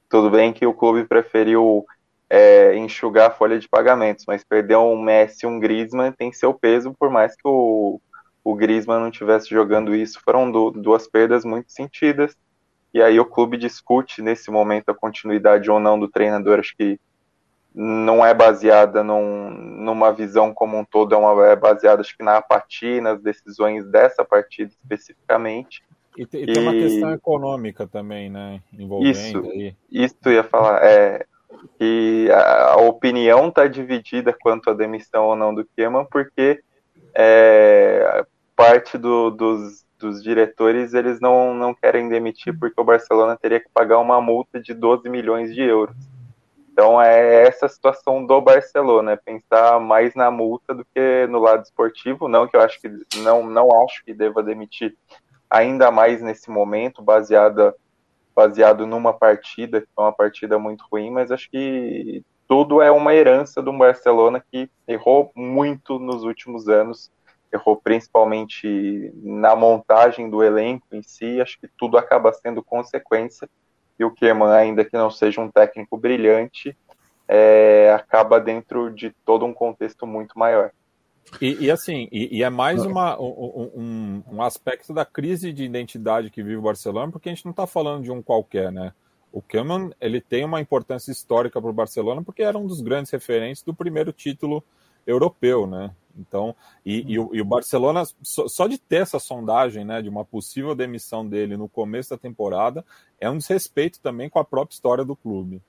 [0.09, 1.87] tudo bem que o clube preferiu
[2.35, 6.53] é, enxugar a folha de pagamentos, mas perder um Messi e um Griezmann tem seu
[6.53, 8.01] peso, por mais que o,
[8.43, 12.37] o Griezmann não estivesse jogando isso, foram do, duas perdas muito sentidas.
[12.93, 16.59] E aí o clube discute nesse momento a continuidade ou não do treinador.
[16.59, 16.99] Acho que
[17.73, 22.25] não é baseada num, numa visão como um todo, é, uma, é baseada acho que
[22.25, 25.85] na apatia, nas decisões dessa partida especificamente.
[26.17, 28.61] E, e tem uma questão econômica também, né?
[28.73, 29.77] Envolvendo isso, aí.
[29.89, 30.85] Isso eu ia falar.
[30.85, 31.27] É,
[31.79, 36.63] que a, a opinião está dividida quanto à demissão ou não do Keman, porque
[37.15, 38.25] é,
[38.57, 43.69] parte do, dos, dos diretores eles não, não querem demitir porque o Barcelona teria que
[43.73, 45.97] pagar uma multa de 12 milhões de euros.
[46.73, 51.63] Então é essa situação do Barcelona, é pensar mais na multa do que no lado
[51.63, 54.97] esportivo, não que eu acho que não, não acho que deva demitir
[55.49, 57.75] ainda mais nesse momento, baseada
[58.35, 63.15] baseado numa partida, que é uma partida muito ruim, mas acho que tudo é uma
[63.15, 67.11] herança do Barcelona que errou muito nos últimos anos,
[67.53, 73.49] errou principalmente na montagem do elenco em si, acho que tudo acaba sendo consequência
[73.99, 76.77] e o Keman, ainda que não seja um técnico brilhante,
[77.29, 80.73] é, acaba dentro de todo um contexto muito maior.
[81.41, 85.65] E, e assim, e, e, é mais uma, um, um, um, aspecto da crise de
[85.65, 88.93] identidade que vive o Barcelona, porque a gente não está falando de um qualquer, né?
[89.33, 93.11] O Keman, ele tem uma importância histórica para o Barcelona, porque era um dos grandes
[93.11, 94.63] referentes do primeiro título
[95.07, 95.91] europeu, né?
[96.17, 96.55] Então,
[96.87, 100.25] e, e, o, e o, Barcelona, só, só, de ter essa sondagem, né, de uma
[100.25, 102.85] possível demissão dele no começo da temporada,
[103.21, 105.61] é um desrespeito também com a própria história do clube.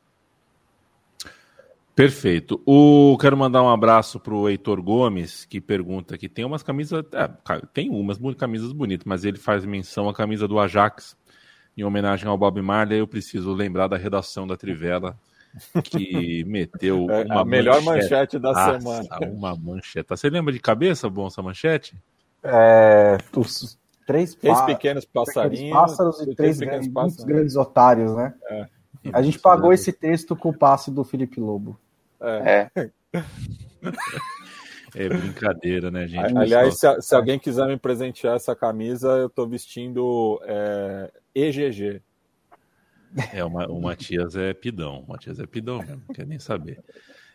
[1.95, 2.61] Perfeito.
[2.65, 7.05] O, quero mandar um abraço para o Heitor Gomes, que pergunta que tem umas camisas.
[7.13, 7.29] É,
[7.73, 11.15] tem umas camisas bonitas, mas ele faz menção à camisa do Ajax,
[11.77, 12.99] em homenagem ao Bob Marley.
[12.99, 15.17] Eu preciso lembrar da redação da Trivela
[15.85, 19.31] que meteu é a melhor manchete, manchete da Nossa, semana.
[19.31, 20.09] Uma manchete.
[20.09, 21.95] Você lembra de cabeça, bom, essa manchete?
[22.43, 25.73] É, os três, três pequenos passarinhos.
[25.73, 28.33] Pássaros e três, três grandes, grandes, grandes otários, né?
[28.49, 28.65] É.
[29.13, 31.79] A gente pagou esse texto com o passe do Felipe Lobo.
[32.21, 32.69] É.
[32.73, 32.91] É,
[35.05, 36.37] é brincadeira, né, gente?
[36.37, 42.01] Aliás, se, se, alguém quiser me presentear essa camisa, eu tô vestindo é, EGG.
[43.33, 45.01] É, o, o Matias é pidão.
[45.01, 46.83] O Matias é pidão mesmo, não quer nem saber.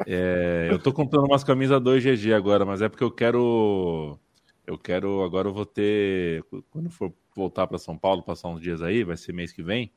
[0.06, 4.18] É, eu tô comprando umas camisas 2GG agora, mas é porque eu quero.
[4.66, 5.22] Eu quero.
[5.22, 6.44] Agora eu vou ter.
[6.70, 9.92] Quando for voltar para São Paulo, passar uns dias aí, vai ser mês que vem.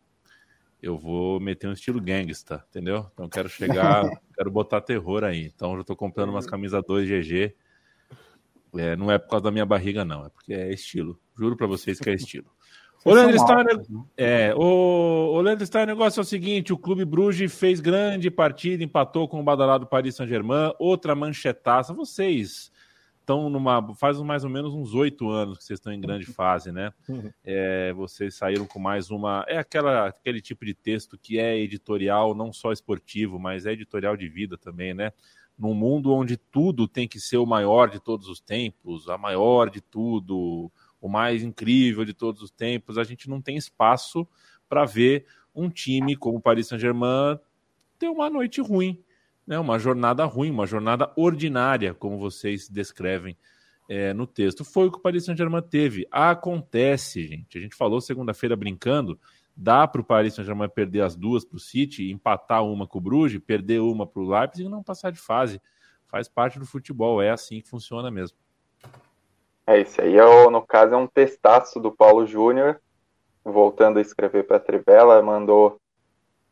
[0.84, 3.10] Eu vou meter um estilo gangsta, entendeu?
[3.14, 4.04] Então quero chegar,
[4.36, 5.46] quero botar terror aí.
[5.46, 7.54] Então eu tô comprando umas camisas 2GG.
[8.76, 11.18] É, não é por causa da minha barriga, não, é porque é estilo.
[11.40, 12.48] Juro para vocês que é estilo.
[13.06, 14.04] O Leandro, Steiner, né?
[14.18, 18.84] é, o, Leandro Steiner, o negócio é o seguinte: o Clube Bruges fez grande partida,
[18.84, 21.94] empatou com o badalado Paris Saint-Germain, outra manchetaça.
[21.94, 22.73] Vocês
[23.24, 23.96] estão numa.
[23.96, 26.94] Faz mais ou menos uns oito anos que vocês estão em grande fase, né?
[27.08, 27.32] Uhum.
[27.44, 29.44] É, vocês saíram com mais uma.
[29.48, 34.16] É aquela, aquele tipo de texto que é editorial, não só esportivo, mas é editorial
[34.16, 35.12] de vida também, né?
[35.58, 39.70] Num mundo onde tudo tem que ser o maior de todos os tempos, a maior
[39.70, 44.26] de tudo o mais incrível de todos os tempos, a gente não tem espaço
[44.70, 47.38] para ver um time como o Paris Saint-Germain
[48.00, 49.04] ter uma noite ruim,
[49.46, 49.60] né?
[49.60, 53.38] uma jornada ruim, uma jornada ordinária, como vocês descrevem
[53.90, 54.64] é, no texto.
[54.64, 56.08] Foi o que o Paris Saint-Germain teve.
[56.12, 57.58] Acontece, gente.
[57.58, 59.20] A gente falou segunda-feira brincando.
[59.56, 63.02] Dá para o Paris Saint-Germain perder as duas para o City, empatar uma com o
[63.02, 65.62] Bruges, perder uma para o Leipzig e não passar de fase.
[66.08, 68.38] Faz parte do futebol, é assim que funciona mesmo.
[69.66, 72.82] É, esse aí, é, no caso, é um testaço do Paulo Júnior,
[73.44, 75.80] voltando a escrever para a Trivela, mandou,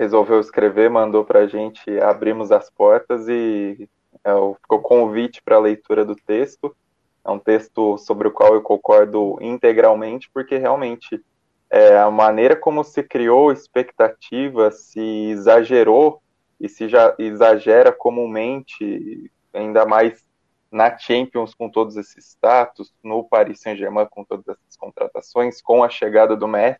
[0.01, 3.87] resolveu escrever, mandou para a gente, abrimos as portas e
[4.23, 6.75] é, ficou convite para a leitura do texto.
[7.23, 11.23] É um texto sobre o qual eu concordo integralmente, porque realmente
[11.69, 16.19] é, a maneira como se criou expectativa, se exagerou
[16.59, 20.25] e se já exagera comumente, ainda mais
[20.71, 25.89] na Champions com todos esses status, no Paris Saint-Germain com todas essas contratações, com a
[25.89, 26.79] chegada do Messi,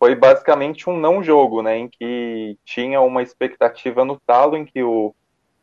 [0.00, 4.82] foi basicamente um não jogo, né, em que tinha uma expectativa no talo em que
[4.82, 5.14] o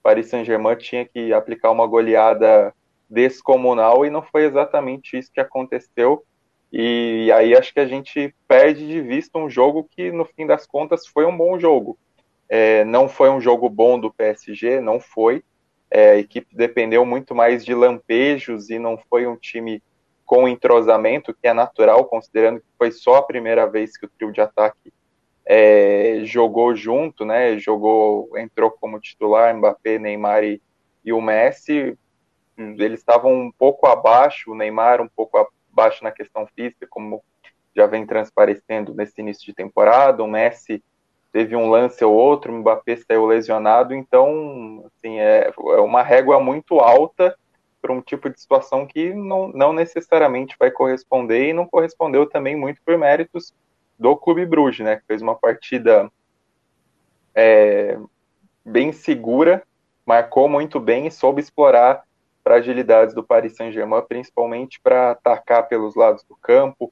[0.03, 2.71] Paris Saint-Germain tinha que aplicar uma goleada
[3.09, 6.23] descomunal e não foi exatamente isso que aconteceu.
[6.71, 10.67] E aí acho que a gente perde de vista um jogo que no fim das
[10.67, 11.97] contas foi um bom jogo.
[12.47, 15.43] É, não foi um jogo bom do PSG, não foi,
[15.89, 19.81] é, a equipe dependeu muito mais de lampejos e não foi um time
[20.27, 24.31] com entrosamento, que é natural, considerando que foi só a primeira vez que o trio
[24.33, 24.93] de ataque
[25.45, 27.57] é, jogou junto, né?
[27.57, 30.61] Jogou, entrou como titular, Mbappé, Neymar e,
[31.03, 31.97] e o Messi.
[32.57, 37.23] Eles estavam um pouco abaixo, o Neymar um pouco abaixo na questão física, como
[37.73, 40.21] já vem transparecendo nesse início de temporada.
[40.21, 40.83] O Messi
[41.31, 46.37] teve um lance ou outro, o Mbappé saiu lesionado, então assim, é, é uma régua
[46.41, 47.33] muito alta
[47.81, 52.55] para um tipo de situação que não, não necessariamente vai corresponder e não correspondeu também
[52.55, 53.53] muito por méritos
[53.97, 54.97] do Clube Bruges, né?
[54.97, 56.11] Que fez uma partida
[57.33, 57.97] é,
[58.65, 59.63] bem segura,
[60.05, 62.03] marcou muito bem e soube explorar
[62.43, 66.91] fragilidades do Paris Saint-Germain, principalmente para atacar pelos lados do campo,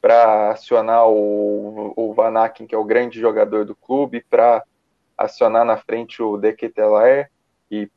[0.00, 4.62] para acionar o, o Van Aken, que é o grande jogador do clube, para
[5.16, 7.28] acionar na frente o De Ketelaere,
[7.68, 7.90] que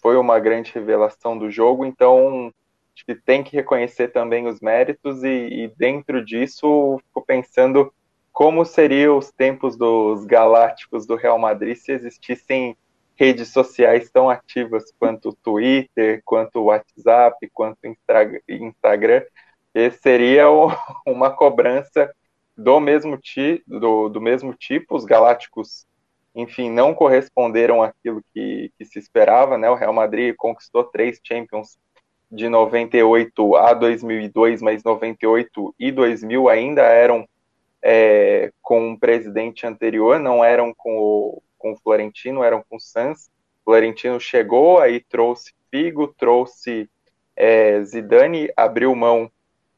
[0.00, 1.84] foi uma grande revelação do jogo.
[1.84, 2.52] Então,
[2.94, 7.92] acho que tem que reconhecer também os méritos e, e dentro disso, fico pensando
[8.32, 12.76] como seriam os tempos dos galácticos do Real Madrid se existissem
[13.16, 17.96] redes sociais tão ativas quanto o Twitter, quanto o WhatsApp, quanto o
[18.48, 19.22] Instagram,
[19.74, 20.46] e seria
[21.06, 22.10] uma cobrança
[22.56, 25.86] do mesmo, ti, do, do mesmo tipo, os galácticos,
[26.34, 29.68] enfim, não corresponderam àquilo que, que se esperava, né?
[29.70, 31.78] O Real Madrid conquistou três Champions
[32.30, 37.28] de 98 a 2002, mas 98 e 2000 ainda eram
[37.82, 42.80] é, com o presidente anterior, não eram com o, com o Florentino, eram com o
[42.80, 43.30] Sanz.
[43.64, 46.88] Florentino chegou, aí trouxe Figo, trouxe
[47.36, 49.30] é, Zidane, abriu mão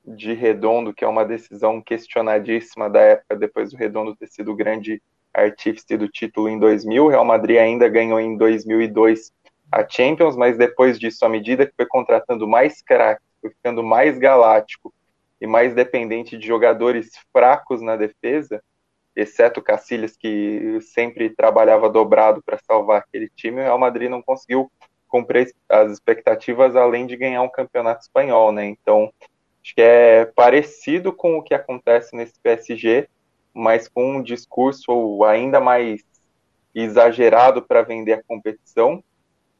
[0.04, 5.00] de Redondo, que é uma decisão questionadíssima da época, depois do Redondo ter sido grande
[5.34, 7.04] artífice do título em 2000.
[7.04, 9.32] O Real Madrid ainda ganhou em 2002
[9.70, 14.18] a Champions, mas depois disso, à medida que foi contratando mais craques, foi ficando mais
[14.18, 14.92] galáctico,
[15.42, 18.62] e mais dependente de jogadores fracos na defesa,
[19.16, 24.70] exceto Cacilhas, que sempre trabalhava dobrado para salvar aquele time, o Real Madrid não conseguiu
[25.08, 28.66] cumprir as expectativas além de ganhar um campeonato espanhol, né?
[28.66, 29.12] Então,
[29.60, 33.08] acho que é parecido com o que acontece nesse PSG,
[33.54, 36.02] mas com um discurso ainda mais
[36.74, 39.02] exagerado para vender a competição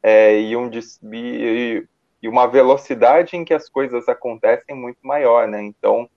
[0.02, 0.70] é, e, um,
[1.12, 1.86] e,
[2.22, 5.62] e uma velocidade em que as coisas acontecem muito maior, né?
[5.62, 6.08] Então,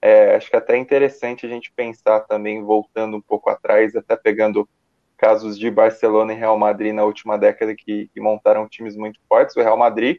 [0.00, 4.14] é, acho que até é interessante a gente pensar também, voltando um pouco atrás, até
[4.16, 4.68] pegando
[5.16, 9.56] casos de Barcelona e Real Madrid na última década que, que montaram times muito fortes.
[9.56, 10.18] O Real Madrid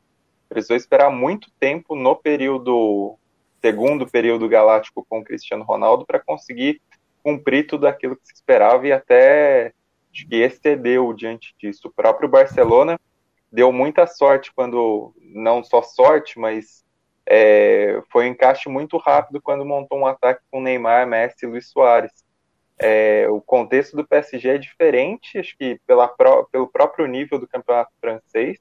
[0.50, 3.16] precisou esperar muito tempo no período,
[3.62, 6.82] segundo período galáctico com Cristiano Ronaldo, para conseguir
[7.26, 9.74] cumprir tudo aquilo que se esperava e até
[10.14, 11.88] que excedeu diante disso.
[11.88, 13.00] O próprio Barcelona
[13.52, 16.86] deu muita sorte quando, não só sorte, mas
[17.26, 21.68] é, foi um encaixe muito rápido quando montou um ataque com Neymar, Messi e Luiz
[21.68, 22.24] Soares.
[22.78, 26.08] É, o contexto do PSG é diferente, acho que pela,
[26.52, 28.60] pelo próprio nível do campeonato francês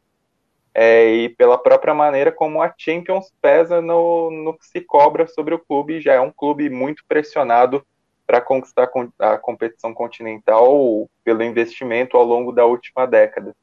[0.72, 5.54] é, e pela própria maneira como a Champions pesa no, no que se cobra sobre
[5.54, 6.00] o clube.
[6.00, 7.84] Já é um clube muito pressionado
[8.26, 13.54] para conquistar a competição continental pelo investimento ao longo da última década.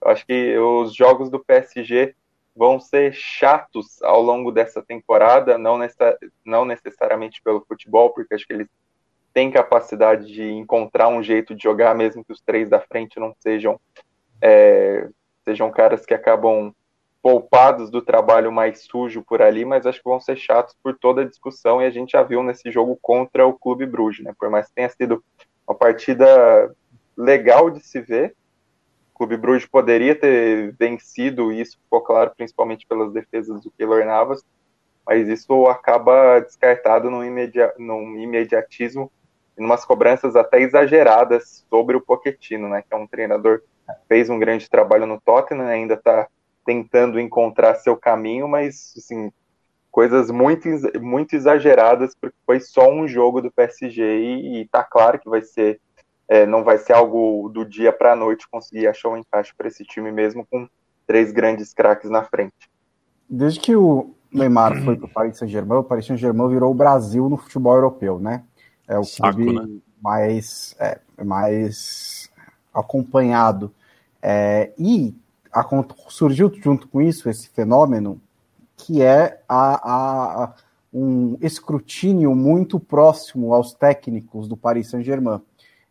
[0.00, 2.14] Eu acho que os jogos do PSG
[2.54, 8.46] vão ser chatos ao longo dessa temporada, não, nessa, não necessariamente pelo futebol, porque acho
[8.46, 8.68] que eles
[9.34, 13.34] têm capacidade de encontrar um jeito de jogar, mesmo que os três da frente não
[13.40, 13.78] sejam,
[14.40, 15.08] é,
[15.44, 16.74] sejam caras que acabam
[17.26, 21.22] poupados do trabalho mais sujo por ali, mas acho que vão ser chatos por toda
[21.22, 24.32] a discussão, e a gente já viu nesse jogo contra o Clube Bruges, né?
[24.38, 25.24] Por mais que tenha sido
[25.66, 26.72] uma partida
[27.16, 28.36] legal de se ver,
[29.12, 34.44] Clube Bruges poderia ter vencido, e isso ficou claro principalmente pelas defesas do Keylor Navas,
[35.04, 37.24] mas isso acaba descartado num,
[37.76, 39.10] num imediatismo
[39.58, 43.62] e umas cobranças até exageradas sobre o Pochettino, né, que é um treinador
[44.06, 46.28] fez um grande trabalho no Tottenham, ainda está
[46.66, 49.30] tentando encontrar seu caminho, mas assim,
[49.90, 50.68] coisas muito,
[51.00, 55.40] muito exageradas, porque foi só um jogo do PSG e, e tá claro que vai
[55.40, 55.80] ser
[56.28, 59.68] é, não vai ser algo do dia para a noite conseguir achar um encaixe para
[59.68, 60.68] esse time mesmo com
[61.06, 62.68] três grandes craques na frente.
[63.30, 67.28] Desde que o Neymar foi para o Paris Saint-Germain, o Paris Saint-Germain virou o Brasil
[67.28, 68.42] no futebol europeu, né?
[68.88, 69.80] É o Saco, clube né?
[70.02, 72.30] mais, é, mais
[72.74, 73.72] acompanhado.
[74.20, 75.14] É, e
[75.52, 75.64] a,
[76.08, 78.20] surgiu junto com isso esse fenômeno
[78.76, 80.54] que é a, a,
[80.92, 85.40] um escrutínio muito próximo aos técnicos do Paris Saint-Germain.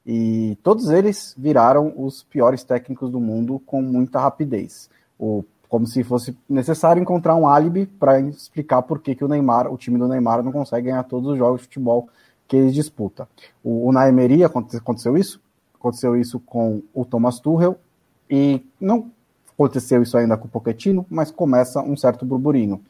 [0.06, 4.90] E todos eles viraram os piores técnicos do mundo com muita rapidez.
[5.20, 9.72] O, como se fosse necessário encontrar um álibi para explicar por que, que o Neymar,
[9.72, 12.08] o time do Neymar, não consegue ganhar todos os jogos de futebol
[12.48, 13.28] que ele disputa.
[13.64, 15.42] O, o aconteceu isso,
[15.74, 17.78] aconteceu isso com o Thomas Tuchel
[18.30, 19.12] e não
[19.56, 22.82] aconteceu isso ainda com o Pochettino, mas começa um certo burburinho.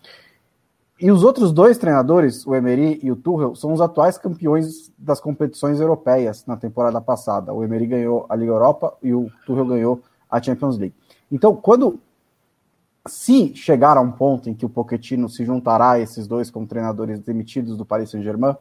[1.00, 5.20] E os outros dois treinadores, o Emery e o Tuchel, são os atuais campeões das
[5.20, 7.54] competições europeias na temporada passada.
[7.54, 10.96] O Emery ganhou a Liga Europa e o Tuchel ganhou a Champions League.
[11.32, 12.00] Então, quando
[13.08, 16.66] se chegar a um ponto em que o Pochettino se juntará a esses dois como
[16.66, 18.56] treinadores demitidos do Paris Saint-Germain,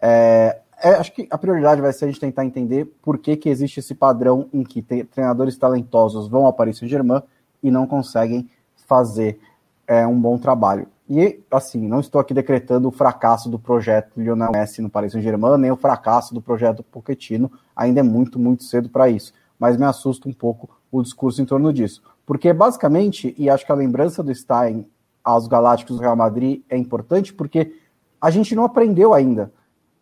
[0.00, 3.48] é, é, acho que a prioridade vai ser a gente tentar entender por que, que
[3.48, 7.22] existe esse padrão em que treinadores talentosos vão ao Paris Saint-Germain
[7.62, 8.50] e não conseguem
[8.86, 9.38] fazer
[9.86, 10.88] é, um bom trabalho.
[11.08, 15.58] E, assim, não estou aqui decretando o fracasso do projeto Lionel Messi no Paris Saint-Germain,
[15.58, 19.32] nem o fracasso do projeto Pochettino, ainda é muito, muito cedo para isso.
[19.58, 22.02] Mas me assusta um pouco o discurso em torno disso.
[22.26, 24.86] Porque, basicamente, e acho que a lembrança do Stein
[25.22, 27.76] aos Galácticos do Real Madrid é importante, porque
[28.20, 29.52] a gente não aprendeu ainda.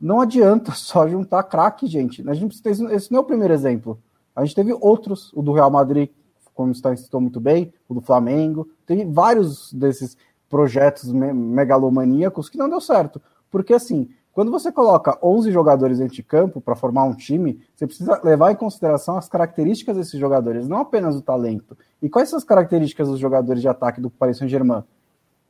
[0.00, 2.28] Não adianta só juntar craque, gente.
[2.28, 4.00] A gente precisa, esse não é o primeiro exemplo.
[4.34, 6.10] A gente teve outros, o do Real Madrid,
[6.54, 10.16] como Stein citou muito bem, o do Flamengo, teve vários desses
[10.48, 13.20] projetos me megalomaníacos que não deu certo.
[13.50, 18.20] Porque, assim, quando você coloca 11 jogadores de campo para formar um time, você precisa
[18.22, 21.76] levar em consideração as características desses jogadores, não apenas o talento.
[22.00, 24.84] E quais são as características dos jogadores de ataque do Paris Saint-Germain?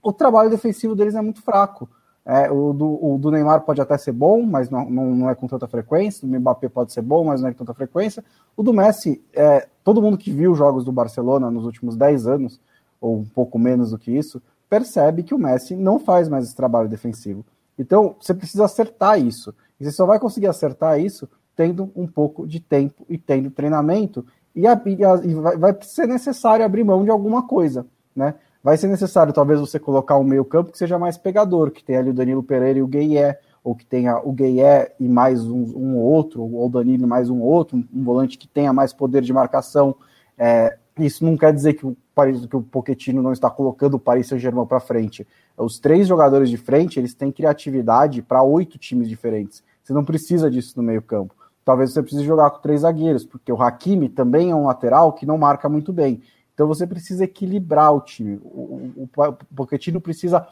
[0.02, 1.88] O trabalho defensivo deles é muito fraco.
[2.32, 5.34] É, o, do, o, do, Neymar pode até ser bom, mas não, não, não, é
[5.34, 6.24] com tanta frequência.
[6.24, 8.24] O Mbappé pode ser bom, mas não é com tanta frequência.
[8.56, 12.60] O do Messi, é, todo mundo que viu jogos do Barcelona nos últimos 10 anos,
[13.00, 16.54] ou um pouco menos do que isso, percebe que o Messi não faz mais esse
[16.54, 17.44] trabalho defensivo.
[17.76, 19.52] Então, você precisa acertar isso.
[19.80, 24.24] E você só vai conseguir acertar isso tendo um pouco de tempo e tendo treinamento.
[24.54, 28.36] E, a, e, a, e vai, vai, ser necessário abrir mão de alguma coisa, né?
[28.62, 31.98] Vai ser necessário, talvez, você colocar um meio campo que seja mais pegador, que tenha
[31.98, 33.34] ali o Danilo Pereira e o Gueye,
[33.64, 37.30] ou que tenha o Gueye e mais um, um outro, ou o Danilo e mais
[37.30, 39.94] um outro, um, volante que tenha mais poder de marcação.
[40.36, 43.98] É, isso não quer dizer que o, Paris, que o Pochettino não está colocando o
[43.98, 45.26] Paris Saint-Germain para frente.
[45.56, 49.62] Os três jogadores de frente, eles têm criatividade para oito times diferentes.
[49.82, 51.34] Você não precisa disso no meio campo.
[51.64, 55.24] Talvez você precise jogar com três zagueiros, porque o Hakimi também é um lateral que
[55.24, 56.20] não marca muito bem.
[56.60, 58.38] Então você precisa equilibrar o time.
[58.44, 60.46] O, o, o Pochettino precisa,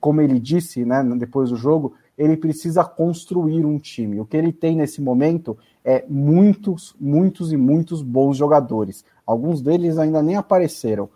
[0.00, 4.20] como ele disse né, depois do jogo, ele precisa construir um time.
[4.20, 9.04] O que ele tem nesse momento é muitos, muitos e muitos bons jogadores.
[9.26, 11.08] Alguns deles ainda nem apareceram.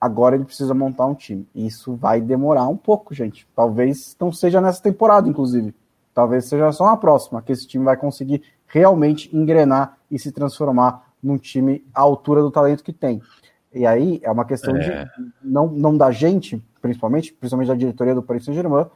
[0.00, 1.46] Agora ele precisa montar um time.
[1.54, 3.46] Isso vai demorar um pouco, gente.
[3.54, 5.72] Talvez não seja nessa temporada, inclusive.
[6.12, 11.04] Talvez seja só na próxima que esse time vai conseguir realmente engrenar e se transformar
[11.24, 13.22] num time à altura do talento que tem.
[13.74, 15.04] E aí é uma questão é.
[15.04, 15.10] de
[15.42, 18.86] não, não da gente, principalmente, principalmente da diretoria do Paris Saint-Germain,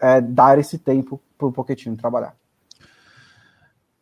[0.00, 2.34] é, dar esse tempo para o Pochettino trabalhar.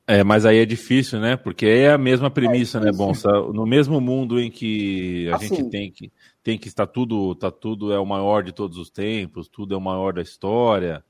[0.06, 1.36] É, mas aí é difícil, né?
[1.36, 3.30] Porque é a mesma premissa, é né, Bonsa?
[3.52, 6.12] No mesmo mundo em que a assim, gente tem que
[6.42, 9.76] tem que estar tudo, tá tudo é o maior de todos os tempos, tudo é
[9.76, 11.04] o maior da história.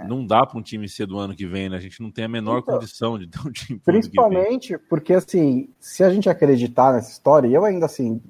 [0.00, 0.06] É.
[0.06, 1.76] Não dá para um time ser do ano que vem, né?
[1.76, 3.78] A gente não tem a menor então, condição de ter um time.
[3.84, 8.20] Principalmente porque, assim, se a gente acreditar nessa história, e eu ainda, assim,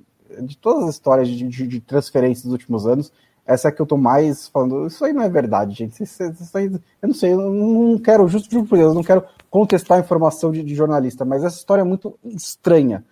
[0.43, 3.13] de todas as histórias de, de, de transferências dos últimos anos,
[3.47, 4.87] essa é que eu tô mais falando.
[4.87, 6.03] Isso aí não é verdade, gente.
[6.03, 9.25] Isso, isso aí, eu não sei, eu não quero, justo por Deus, eu não quero
[9.49, 13.05] contestar a informação de, de, jornalista, mas essa história é muito estranha.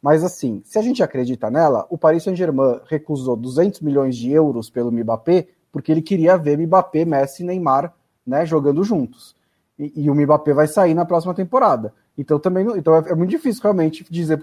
[0.00, 4.70] Mas assim, se a gente acredita nela, o Paris Saint-Germain recusou 200 milhões de euros
[4.70, 7.94] pelo Mbappé porque ele queria ver Mbappé, Messi e Neymar
[8.26, 9.34] né, jogando juntos.
[9.78, 11.94] E, e, o Mbappé vai sair na próxima temporada.
[12.16, 14.40] Então também então é, é muito difícil realmente dizer,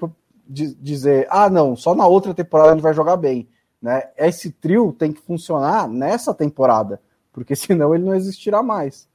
[0.47, 3.47] dizer, ah, não, só na outra temporada ele vai jogar bem.
[3.81, 4.09] Né?
[4.17, 6.99] Esse trio tem que funcionar nessa temporada,
[7.31, 9.07] porque senão ele não existirá mais.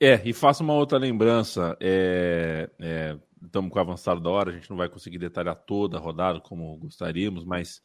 [0.00, 1.76] É, e faço uma outra lembrança.
[1.80, 5.96] É, é, estamos com o avançado da hora, a gente não vai conseguir detalhar toda
[5.96, 7.82] a rodada como gostaríamos, mas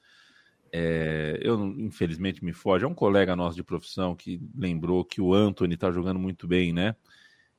[0.72, 2.86] é, eu infelizmente me foge.
[2.86, 6.72] É um colega nosso de profissão que lembrou que o Anthony está jogando muito bem,
[6.74, 6.96] né?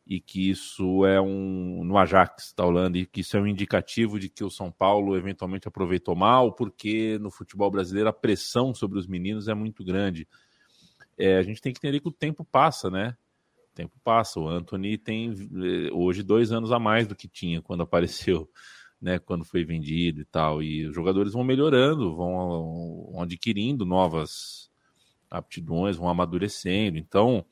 [0.06, 4.18] e que isso é um no Ajax da Holanda e que isso é um indicativo
[4.18, 8.98] de que o São Paulo eventualmente aproveitou mal, porque no futebol brasileiro a pressão sobre
[8.98, 10.26] os meninos é muito grande.
[11.16, 13.16] É, a gente tem que entender que o tempo passa, né?
[13.70, 14.40] O tempo passa.
[14.40, 18.50] O Anthony tem eh, hoje dois anos a mais do que tinha quando apareceu,
[19.02, 19.18] né?
[19.18, 20.62] Quando foi vendido e tal.
[20.62, 24.70] E os jogadores vão melhorando, vão, vão adquirindo novas
[25.28, 26.96] aptidões, vão amadurecendo.
[26.96, 27.44] Então,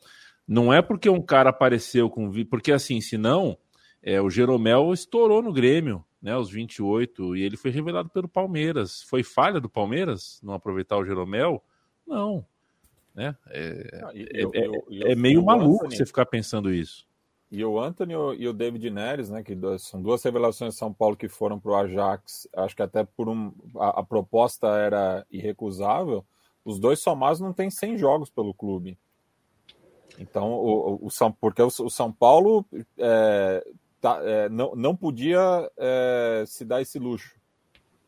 [0.47, 2.31] não é porque um cara apareceu com.
[2.45, 3.59] Porque assim, senão,
[4.01, 6.37] é, o Jeromel estourou no Grêmio, né?
[6.37, 9.03] Os 28, e ele foi revelado pelo Palmeiras.
[9.03, 11.63] Foi falha do Palmeiras não aproveitar o Jeromel?
[12.07, 12.47] Não.
[13.13, 13.37] Né?
[13.49, 14.01] É,
[14.33, 17.10] eu, eu, eu, é meio maluco você ficar pensando isso.
[17.51, 21.17] E o Anthony e o David Neres, né, que são duas revelações de São Paulo
[21.17, 23.53] que foram para o Ajax, acho que até por um.
[23.77, 26.25] A, a, proposta era irrecusável.
[26.65, 28.97] Os dois somados não têm 100 jogos pelo clube.
[30.17, 32.65] Então, o, o São, porque o, o São Paulo
[32.97, 33.67] é,
[34.01, 37.35] tá, é, não, não podia é, se dar esse luxo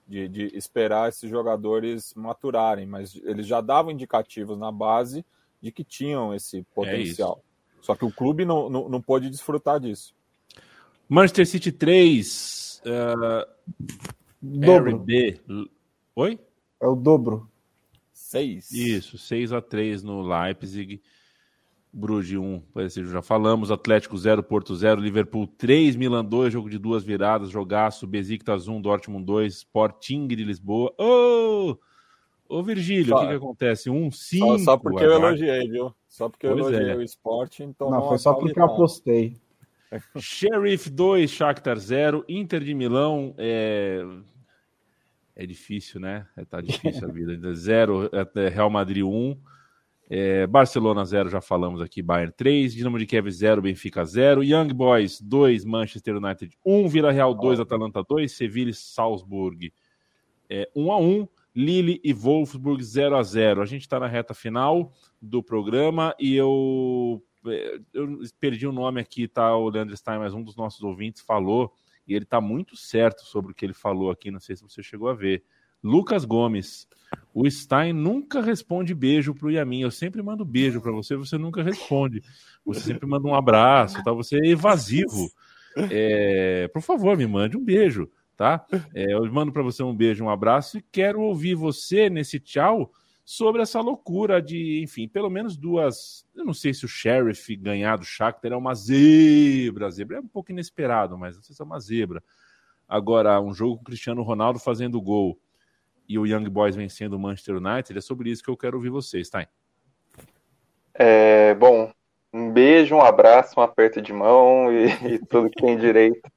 [0.07, 5.25] de, de esperar esses jogadores maturarem, mas eles já davam indicativos na base
[5.61, 7.43] de que tinham esse é potencial.
[7.83, 10.15] Só que o clube não, não, não pôde desfrutar disso.
[11.09, 12.83] Manchester City 3.
[12.87, 13.77] Uh,
[14.41, 14.97] dobro.
[14.97, 15.41] RB.
[16.17, 16.39] Oi?
[16.81, 17.51] É o dobro.
[18.13, 18.71] 6.
[18.71, 21.03] Isso, 6 a 3 no Leipzig.
[21.93, 22.63] Bruges 1,
[23.11, 23.71] já falamos.
[23.71, 28.07] Atlético 0, Porto 0, Liverpool 3, Milan 2, jogo de duas viradas, jogaço.
[28.07, 30.95] Besiktas 1, Dortmund 2, Sporting de Lisboa.
[30.97, 31.73] Ô!
[31.73, 31.79] Oh!
[32.49, 33.91] Ô, Virgílio, o que, que acontece?
[33.91, 34.47] Um 5.
[34.47, 35.95] Só, só, porque eu elogiei, viu?
[36.13, 36.95] Só porque pois eu elogiei é.
[36.95, 37.91] o esporte, então.
[37.91, 39.35] Não, foi só porque eu apostei.
[40.21, 44.05] Sheriff 2, Shakhtar 0, Inter de Milão é...
[45.35, 46.27] é difícil, né?
[46.37, 47.55] É, tá difícil a vida.
[47.55, 49.41] 0, é, Real Madrid 1,
[50.11, 54.69] é, Barcelona 0, já falamos aqui, Bayern 3, Dinamo de Kiev 0, Benfica 0, Young
[54.69, 59.73] Boys 2, Manchester United 1, Vila Real 2, Atalanta 2, Sevilla e Salzburg
[60.51, 64.33] é, 1 a 1 Lille e Wolfsburg 0 a 0 A gente está na reta
[64.33, 69.55] final do programa e eu, é, eu perdi o nome aqui, tá?
[69.57, 71.75] O Leandro Stein, mas um dos nossos ouvintes falou,
[72.07, 74.83] e ele está muito certo sobre o que ele falou aqui, não sei se você
[74.83, 75.45] chegou a ver.
[75.83, 76.87] Lucas Gomes,
[77.35, 79.81] o Stein nunca responde beijo pro Yamin.
[79.81, 82.23] Eu sempre mando beijo para você, você nunca responde.
[82.65, 84.13] Você sempre manda um abraço, tá?
[84.13, 85.29] Você é evasivo.
[85.91, 88.07] É, por favor, me mande um beijo
[88.43, 88.67] tá?
[88.93, 92.91] É, eu mando para você um beijo, um abraço e quero ouvir você nesse tchau
[93.25, 96.27] sobre essa loucura de, enfim, pelo menos duas.
[96.35, 99.89] Eu não sei se o Sheriff ganhar do Shakhtar é uma zebra.
[99.93, 102.21] Zebra é um pouco inesperado, mas não sei se é uma zebra.
[102.89, 105.39] Agora, um jogo com o Cristiano Ronaldo fazendo gol
[106.09, 108.91] e o Young Boys vencendo o Manchester United, é sobre isso que eu quero ouvir
[108.91, 109.47] vocês, tá?
[110.93, 111.93] É, bom,
[112.35, 116.29] um beijo, um abraço, um aperto de mão e, e tudo que tem direito.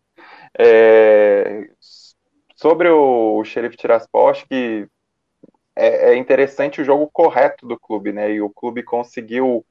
[0.58, 1.68] É,
[2.56, 4.88] sobre o, o Xerife Tiraspol, acho que
[5.76, 8.32] é, é, interessante o jogo correto do clube, né?
[8.32, 9.66] E o clube conseguiu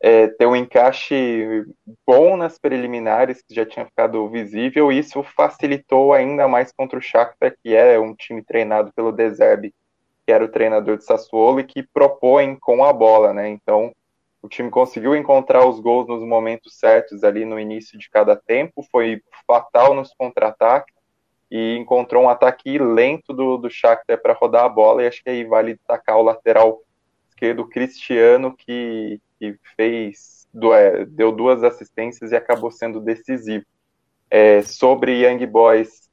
[0.00, 1.64] é, ter um encaixe
[2.06, 7.02] bom nas preliminares, que já tinha ficado visível, e isso facilitou ainda mais contra o
[7.02, 9.74] Shakhtar, que é um time treinado pelo Deserbe,
[10.24, 13.48] que era o treinador de Sassuolo, e que propõe com a bola, né?
[13.48, 13.92] Então,
[14.40, 18.86] o time conseguiu encontrar os gols nos momentos certos ali no início de cada tempo,
[18.92, 20.97] foi fatal nos contra-ataques
[21.50, 25.30] e encontrou um ataque lento do, do Shakhtar para rodar a bola, e acho que
[25.30, 26.82] aí vale destacar o lateral
[27.28, 33.64] esquerdo Cristiano, que, que fez, é, deu duas assistências e acabou sendo decisivo.
[34.30, 36.10] É, sobre Young Boys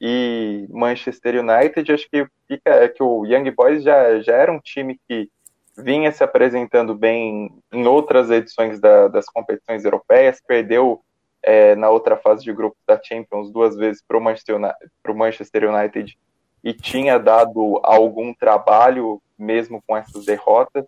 [0.00, 4.98] e Manchester United, acho que fica que o Young Boys já, já era um time
[5.06, 5.28] que
[5.76, 11.02] vinha se apresentando bem em outras edições da, das competições europeias, perdeu
[11.42, 16.18] é, na outra fase de grupos da Champions duas vezes para o Manchester, United
[16.62, 20.84] e tinha dado algum trabalho mesmo com essas derrotas.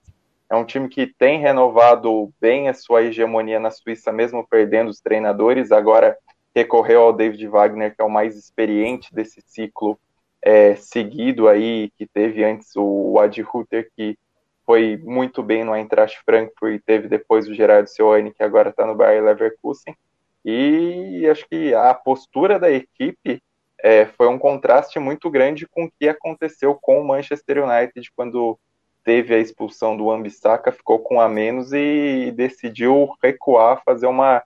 [0.49, 5.01] É um time que tem renovado bem a sua hegemonia na Suíça, mesmo perdendo os
[5.01, 5.71] treinadores.
[5.71, 6.19] Agora
[6.53, 9.97] recorreu ao David Wagner, que é o mais experiente desse ciclo
[10.43, 14.19] é, seguido aí, que teve antes o Adi Hutter, que
[14.67, 18.87] foi muito bem no Eintracht Frankfurt e teve depois o Gerardo Seoane, que agora está
[18.87, 19.97] no Bayer Leverkusen.
[20.45, 23.43] E acho que a postura da equipe
[23.83, 28.59] é, foi um contraste muito grande com o que aconteceu com o Manchester United quando
[29.03, 34.43] teve a expulsão do Ambissaca, ficou com a menos e decidiu recuar, fazer uma,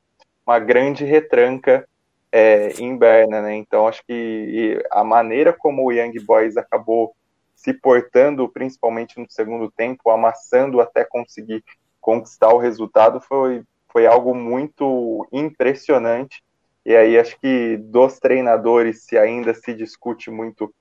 [0.46, 1.86] uma grande retranca
[2.30, 3.54] é, em Berna, né?
[3.56, 7.14] Então acho que a maneira como o Young Boys acabou
[7.54, 11.64] se portando, principalmente no segundo tempo, amassando até conseguir
[12.00, 13.62] conquistar o resultado, foi,
[13.94, 16.42] foi algo muito impressionante.
[16.84, 20.74] E aí acho que dos treinadores, se ainda se discute muito,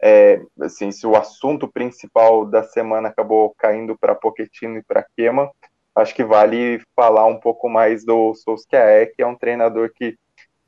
[0.00, 5.50] é, assim, se o assunto principal da semana acabou caindo para Pochettino e para Kema,
[5.96, 10.16] acho que vale falar um pouco mais do Solskjaer, que é um treinador que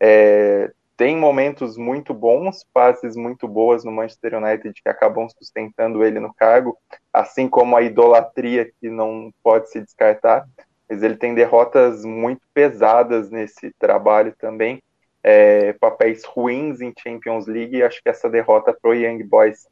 [0.00, 6.18] é, tem momentos muito bons, fases muito boas no Manchester United que acabam sustentando ele
[6.18, 6.76] no cargo,
[7.12, 10.44] assim como a idolatria que não pode se descartar
[10.88, 14.82] mas ele tem derrotas muito pesadas nesse trabalho também,
[15.22, 19.66] é, papéis ruins em Champions League, e acho que essa derrota para o Young Boys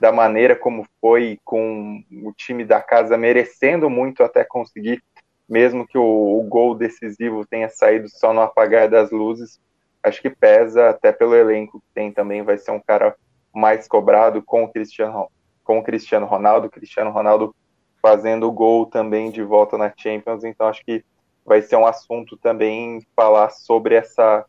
[0.00, 5.02] da maneira como foi, com o time da casa merecendo muito até conseguir,
[5.48, 9.60] mesmo que o, o gol decisivo tenha saído só no apagar das luzes,
[10.02, 13.14] acho que pesa até pelo elenco que tem também, vai ser um cara
[13.54, 15.28] mais cobrado com o Cristiano,
[15.62, 17.54] com o Cristiano Ronaldo, Cristiano Ronaldo
[18.02, 21.04] fazendo gol também de volta na Champions, então acho que
[21.46, 24.44] vai ser um assunto também falar sobre essa,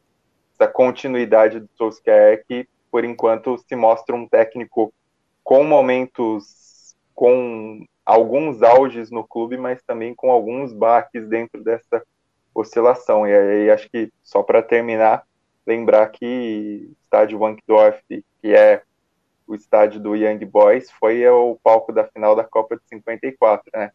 [0.54, 4.92] essa continuidade do Solskjaer, que por enquanto se mostra um técnico
[5.44, 12.04] com momentos, com alguns auges no clube, mas também com alguns baques dentro dessa
[12.54, 13.28] oscilação.
[13.28, 15.24] E aí acho que só para terminar,
[15.66, 18.84] lembrar que estádio Wankdorf, que é
[19.48, 23.92] o estádio do Young Boys, foi o palco da final da Copa de 54, né?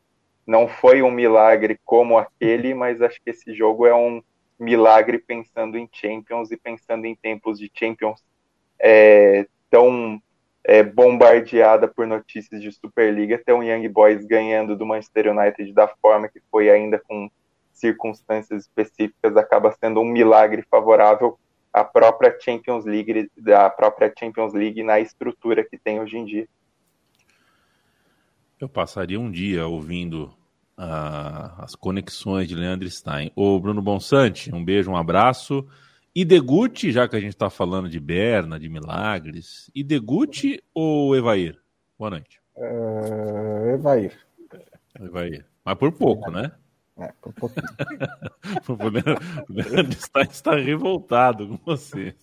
[0.47, 4.23] Não foi um milagre como aquele, mas acho que esse jogo é um
[4.59, 8.25] milagre pensando em Champions e pensando em tempos de Champions
[8.79, 10.21] é, tão
[10.65, 15.89] é, bombardeada por notícias de Superliga, ter um Young Boys ganhando do Manchester United da
[15.89, 17.31] forma que foi, ainda com
[17.73, 21.39] circunstâncias específicas, acaba sendo um milagre favorável
[21.73, 26.49] à própria Champions League, da própria Champions League na estrutura que tem hoje em dia.
[28.61, 30.25] Eu passaria um dia ouvindo
[30.79, 33.31] uh, as conexões de Leandro Stein.
[33.37, 35.67] Ô, Bruno Bonsante, um beijo, um abraço.
[36.15, 41.15] E Deguti, já que a gente está falando de Berna, de milagres, e Deguti ou
[41.15, 41.57] Evair?
[41.97, 42.41] Boa noite.
[42.57, 44.19] Uh, Evair.
[44.99, 45.47] Evair.
[45.65, 46.51] Mas por pouco, né?
[46.99, 47.67] É, por pouquinho.
[48.69, 48.89] o
[49.49, 52.15] Leandro está, está revoltado com você.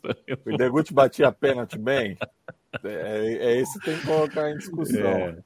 [0.46, 2.18] O Deguti batia pênalti bem?
[2.84, 5.02] É, é esse que tem que colocar em discussão.
[5.02, 5.38] É.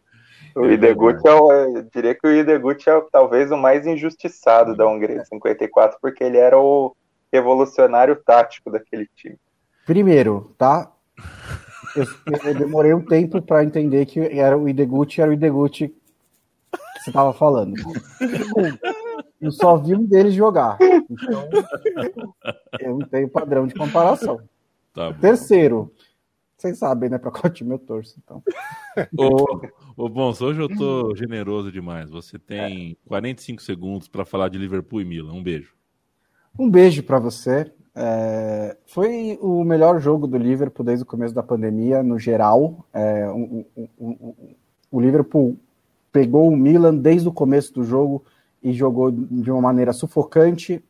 [0.56, 4.88] O Idegut é o, eu diria que o Idegut é talvez o mais injustiçado da
[4.88, 6.96] Hungria 54, porque ele era o
[7.32, 9.38] revolucionário tático daquele time.
[9.86, 10.92] Primeiro, tá?
[11.96, 12.06] Eu,
[12.46, 17.12] eu demorei um tempo para entender que era o Ideguchi, era o Ideguchi que você
[17.12, 17.74] tava falando.
[19.42, 20.78] Eu só vi um deles jogar.
[21.10, 21.50] Então,
[22.80, 24.40] eu não tenho padrão de comparação.
[24.94, 25.94] Tá Terceiro,
[26.60, 28.44] vocês sabem, né, para qual time eu torço, então.
[29.18, 29.62] Ô,
[29.96, 32.10] ô Bons, hoje eu tô generoso demais.
[32.10, 33.08] Você tem é.
[33.08, 35.34] 45 segundos para falar de Liverpool e Milan.
[35.34, 35.74] Um beijo.
[36.58, 37.72] Um beijo para você.
[37.96, 42.86] É, foi o melhor jogo do Liverpool desde o começo da pandemia, no geral.
[42.94, 44.36] É, um, um, um,
[44.92, 45.58] o Liverpool
[46.12, 48.24] pegou o Milan desde o começo do jogo
[48.64, 50.84] e jogou de uma maneira sufocante,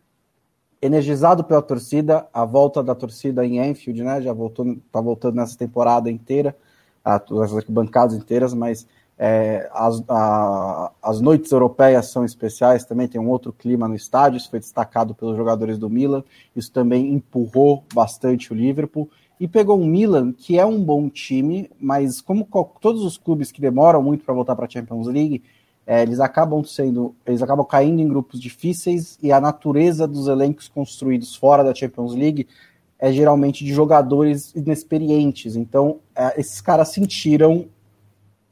[0.82, 4.22] energizado pela torcida, a volta da torcida em Anfield, né?
[4.22, 6.56] Já voltou, tá voltando nessa temporada inteira,
[7.04, 13.30] as bancadas inteiras, mas é, as, a, as noites europeias são especiais também, tem um
[13.30, 16.24] outro clima no estádio, isso foi destacado pelos jogadores do Milan,
[16.56, 21.70] isso também empurrou bastante o Liverpool, e pegou um Milan que é um bom time,
[21.80, 22.48] mas como
[22.80, 25.44] todos os clubes que demoram muito para voltar para a Champions League,
[25.90, 30.68] é, eles acabam sendo, eles acabam caindo em grupos difíceis e a natureza dos elencos
[30.68, 32.46] construídos fora da Champions League
[33.00, 35.56] é geralmente de jogadores inexperientes.
[35.56, 37.66] Então, é, esses caras sentiram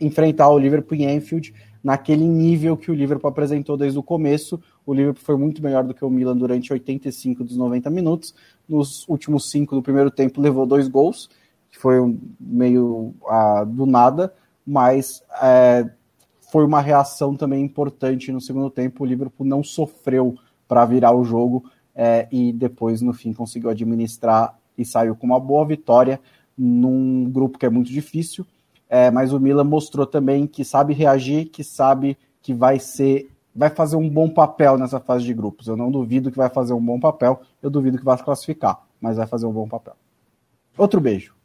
[0.01, 4.59] enfrentar o Liverpool em Anfield naquele nível que o Liverpool apresentou desde o começo.
[4.83, 8.33] O Liverpool foi muito melhor do que o Milan durante 85 dos 90 minutos.
[8.67, 11.29] Nos últimos cinco do primeiro tempo levou dois gols,
[11.69, 11.97] que foi
[12.39, 14.33] meio ah, do nada,
[14.65, 15.87] mas é,
[16.51, 19.03] foi uma reação também importante no segundo tempo.
[19.03, 20.35] O Liverpool não sofreu
[20.67, 25.39] para virar o jogo é, e depois, no fim, conseguiu administrar e saiu com uma
[25.39, 26.19] boa vitória
[26.57, 28.45] num grupo que é muito difícil
[28.89, 33.69] é, mas o Milan mostrou também que sabe reagir, que sabe que vai ser, vai
[33.69, 35.67] fazer um bom papel nessa fase de grupos.
[35.67, 38.81] Eu não duvido que vai fazer um bom papel, eu duvido que vai se classificar,
[39.01, 39.95] mas vai fazer um bom papel.
[40.77, 41.36] Outro beijo.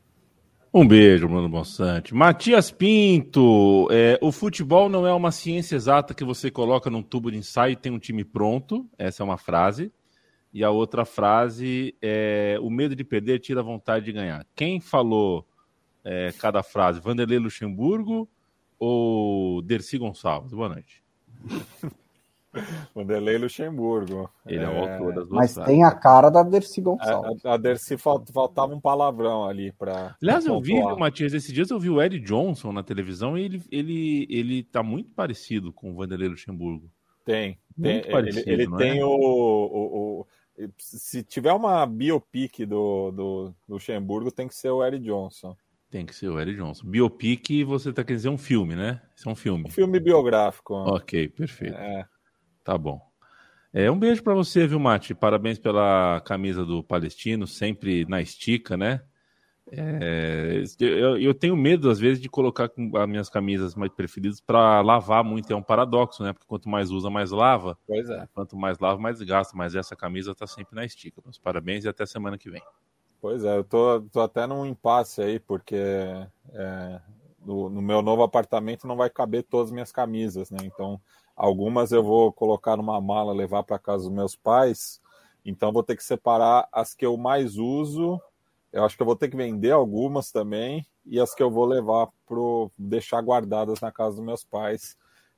[0.74, 2.14] Um beijo, Bruno Bonsante.
[2.14, 7.30] Matias Pinto, é, o futebol não é uma ciência exata que você coloca num tubo
[7.30, 8.88] de ensaio e tem um time pronto.
[8.96, 9.92] Essa é uma frase.
[10.50, 14.46] E a outra frase é: o medo de perder tira a vontade de ganhar.
[14.56, 15.46] Quem falou
[16.02, 17.00] é, cada frase?
[17.00, 18.26] Vanderlei Luxemburgo
[18.78, 20.54] ou Dercy Gonçalves?
[20.54, 21.02] Boa noite.
[22.94, 24.30] Vanderlei Luxemburgo.
[24.46, 27.44] Ele é, o autor das duas Mas tem a cara da Dercy Gonçalves.
[27.44, 30.16] A, a Dercy faltava um palavrão ali para.
[30.22, 33.62] Aliás, eu vi, Matias, esses dias eu vi o Ed Johnson na televisão e ele,
[33.70, 36.90] ele, ele tá muito parecido com o Vanderlei Luxemburgo.
[37.24, 37.58] Tem.
[37.80, 39.04] tem parecido, ele, ele tem é?
[39.04, 40.26] o, o,
[40.58, 45.56] o, Se tiver uma biopic do, do Luxemburgo, tem que ser o Ed Johnson.
[45.92, 46.86] Tem que ser o Eric Johnson.
[46.86, 49.02] Biopic, você tá querendo dizer um filme, né?
[49.14, 49.64] Isso é um filme.
[49.66, 50.72] Um filme biográfico.
[50.72, 51.76] Ok, perfeito.
[51.76, 52.08] É.
[52.64, 53.01] Tá bom.
[53.72, 55.14] É, um beijo para você, viu, Mate?
[55.14, 59.02] Parabéns pela camisa do Palestino, sempre na estica, né?
[59.70, 64.82] É, eu, eu, tenho medo, às vezes, de colocar as minhas camisas mais preferidas para
[64.82, 65.51] lavar muito.
[65.51, 66.32] É um paradoxo, né?
[66.32, 67.78] Porque quanto mais usa, mais lava.
[67.86, 68.28] Pois é.
[68.34, 69.56] Quanto mais lava, mais gasta.
[69.56, 71.22] Mas essa camisa está sempre na estica.
[71.24, 72.62] Meus parabéns e até semana que vem.
[73.20, 77.01] Pois é, eu tô, tô até num impasse aí, porque é,
[77.40, 80.59] no, no, meu novo apartamento não vai caber todas as minhas camisas, né?
[80.64, 81.01] Então,
[81.36, 85.00] algumas eu vou colocar numa mala, levar para casa dos meus pais.
[85.44, 88.20] Então, vou ter que separar as que eu mais uso
[88.72, 91.66] eu acho que eu vou ter que vender algumas também e as que eu vou
[91.66, 92.36] levar para
[92.78, 94.96] deixar guardadas na casa dos meus pais.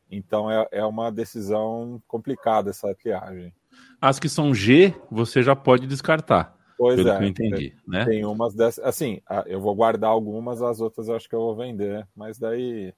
[0.08, 3.52] Então é, é uma decisão complicada essa triagem.
[4.00, 6.56] As que são G, você já pode descartar.
[6.78, 7.18] Pois pelo é.
[7.18, 8.04] Que eu entendi, tem, né?
[8.04, 8.84] Tem umas dessas.
[8.84, 12.06] Assim, eu vou guardar algumas, as outras eu acho que eu vou vender.
[12.14, 12.94] Mas daí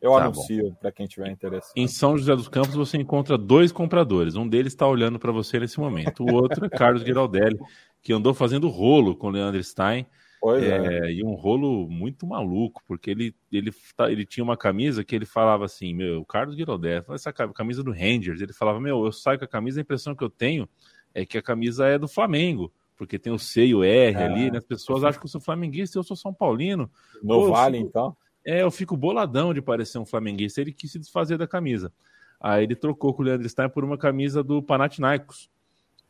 [0.00, 1.72] eu tá anuncio para quem tiver interesse.
[1.76, 4.36] Em São José dos Campos você encontra dois compradores.
[4.36, 6.22] Um deles está olhando para você nesse momento.
[6.22, 7.58] O outro é Carlos Giraldelli,
[8.02, 10.06] que andou fazendo rolo com o Leandro Stein.
[10.40, 11.12] Pois é, é.
[11.12, 15.26] E um rolo muito maluco, porque ele, ele, tá, ele tinha uma camisa que ele
[15.26, 18.40] falava assim: Meu, o Carlos Giraldelli, essa camisa do Rangers.
[18.40, 20.68] Ele falava: Meu, eu saio com a camisa, a impressão que eu tenho
[21.12, 24.24] é que a camisa é do Flamengo, porque tem o C e o R é.
[24.24, 24.58] ali, né?
[24.58, 26.88] As pessoas acham que eu sou flamenguista e eu sou São Paulino.
[27.20, 28.16] No Pô, Vale, fico, então?
[28.48, 30.58] É, eu fico boladão de parecer um flamenguista.
[30.58, 31.92] Ele quis se desfazer da camisa.
[32.40, 35.50] Aí ele trocou com o Leandro Stein por uma camisa do Panathinaikos.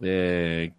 [0.00, 0.70] É,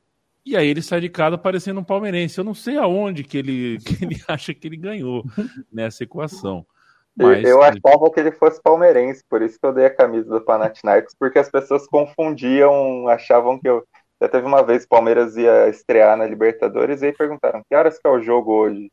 [0.45, 2.37] e aí ele sai de casa parecendo um palmeirense.
[2.37, 5.25] Eu não sei aonde que ele, que ele acha que ele ganhou
[5.69, 6.65] nessa equação.
[7.13, 7.43] Mas...
[7.43, 11.13] Eu achava que ele fosse palmeirense, por isso que eu dei a camisa do Panathinaikos,
[11.19, 13.85] porque as pessoas confundiam, achavam que eu.
[14.21, 17.75] Já teve uma vez que o Palmeiras ia estrear na Libertadores e aí perguntaram: que
[17.75, 18.89] horas que é o jogo hoje?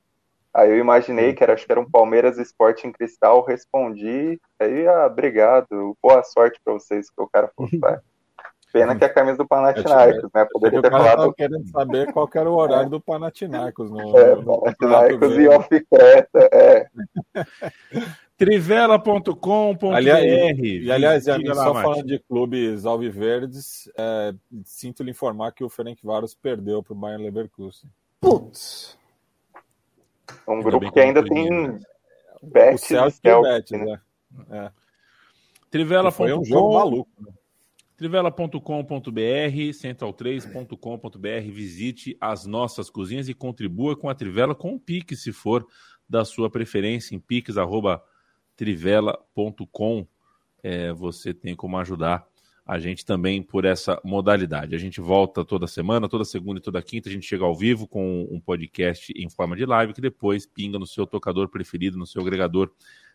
[0.57, 4.89] Aí eu imaginei que era, acho que era um Palmeiras Esporte em Cristal, respondi, aí,
[4.89, 7.71] ah, obrigado, boa sorte para vocês, que o cara falou,
[8.73, 10.47] Pena que é a camisa do Panathinaikos, né?
[10.53, 11.33] Poderia ter falado.
[11.35, 13.91] querendo saber qual era o horário do Panathinaikos.
[13.91, 16.87] No, é, no Panathinaikos e off-creta, é.
[18.37, 19.95] Trivela.com.br.
[19.95, 24.35] Aliás, e, aliás, só falando de clubes alviverdes, é,
[24.65, 27.89] sinto lhe informar que o Ferenc Varos perdeu para o Bayern Leverkusen.
[28.21, 28.99] Putz!
[30.49, 31.79] Um grupo que ainda tem
[32.43, 34.01] Betis o Celtic e o Betis, né?
[34.51, 34.71] É.
[35.71, 36.17] Trivela.com.
[36.17, 37.33] Foi um jogo maluco, né?
[37.97, 38.61] Trivela.com.br,
[39.73, 45.67] central3.com.br, visite as nossas cozinhas e contribua com a Trivela com o Pix, se for
[46.09, 50.07] da sua preferência, em pix.trivela.com.
[50.63, 52.29] É, você tem como ajudar
[52.67, 54.75] a gente também por essa modalidade.
[54.75, 57.87] A gente volta toda semana, toda segunda e toda quinta, a gente chega ao vivo
[57.87, 62.07] com um podcast em forma de live que depois pinga no seu tocador preferido, no
[62.07, 62.73] seu agregador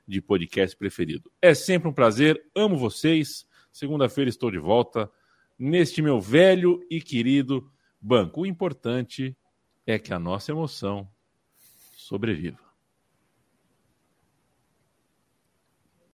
[0.08, 1.30] de podcast preferido.
[1.42, 3.46] É sempre um prazer, amo vocês.
[3.74, 5.12] Segunda-feira estou de volta
[5.60, 7.70] neste meu velho e querido
[8.00, 8.42] banco.
[8.42, 9.36] O importante
[9.86, 11.10] é que a nossa emoção
[11.98, 12.71] sobreviva.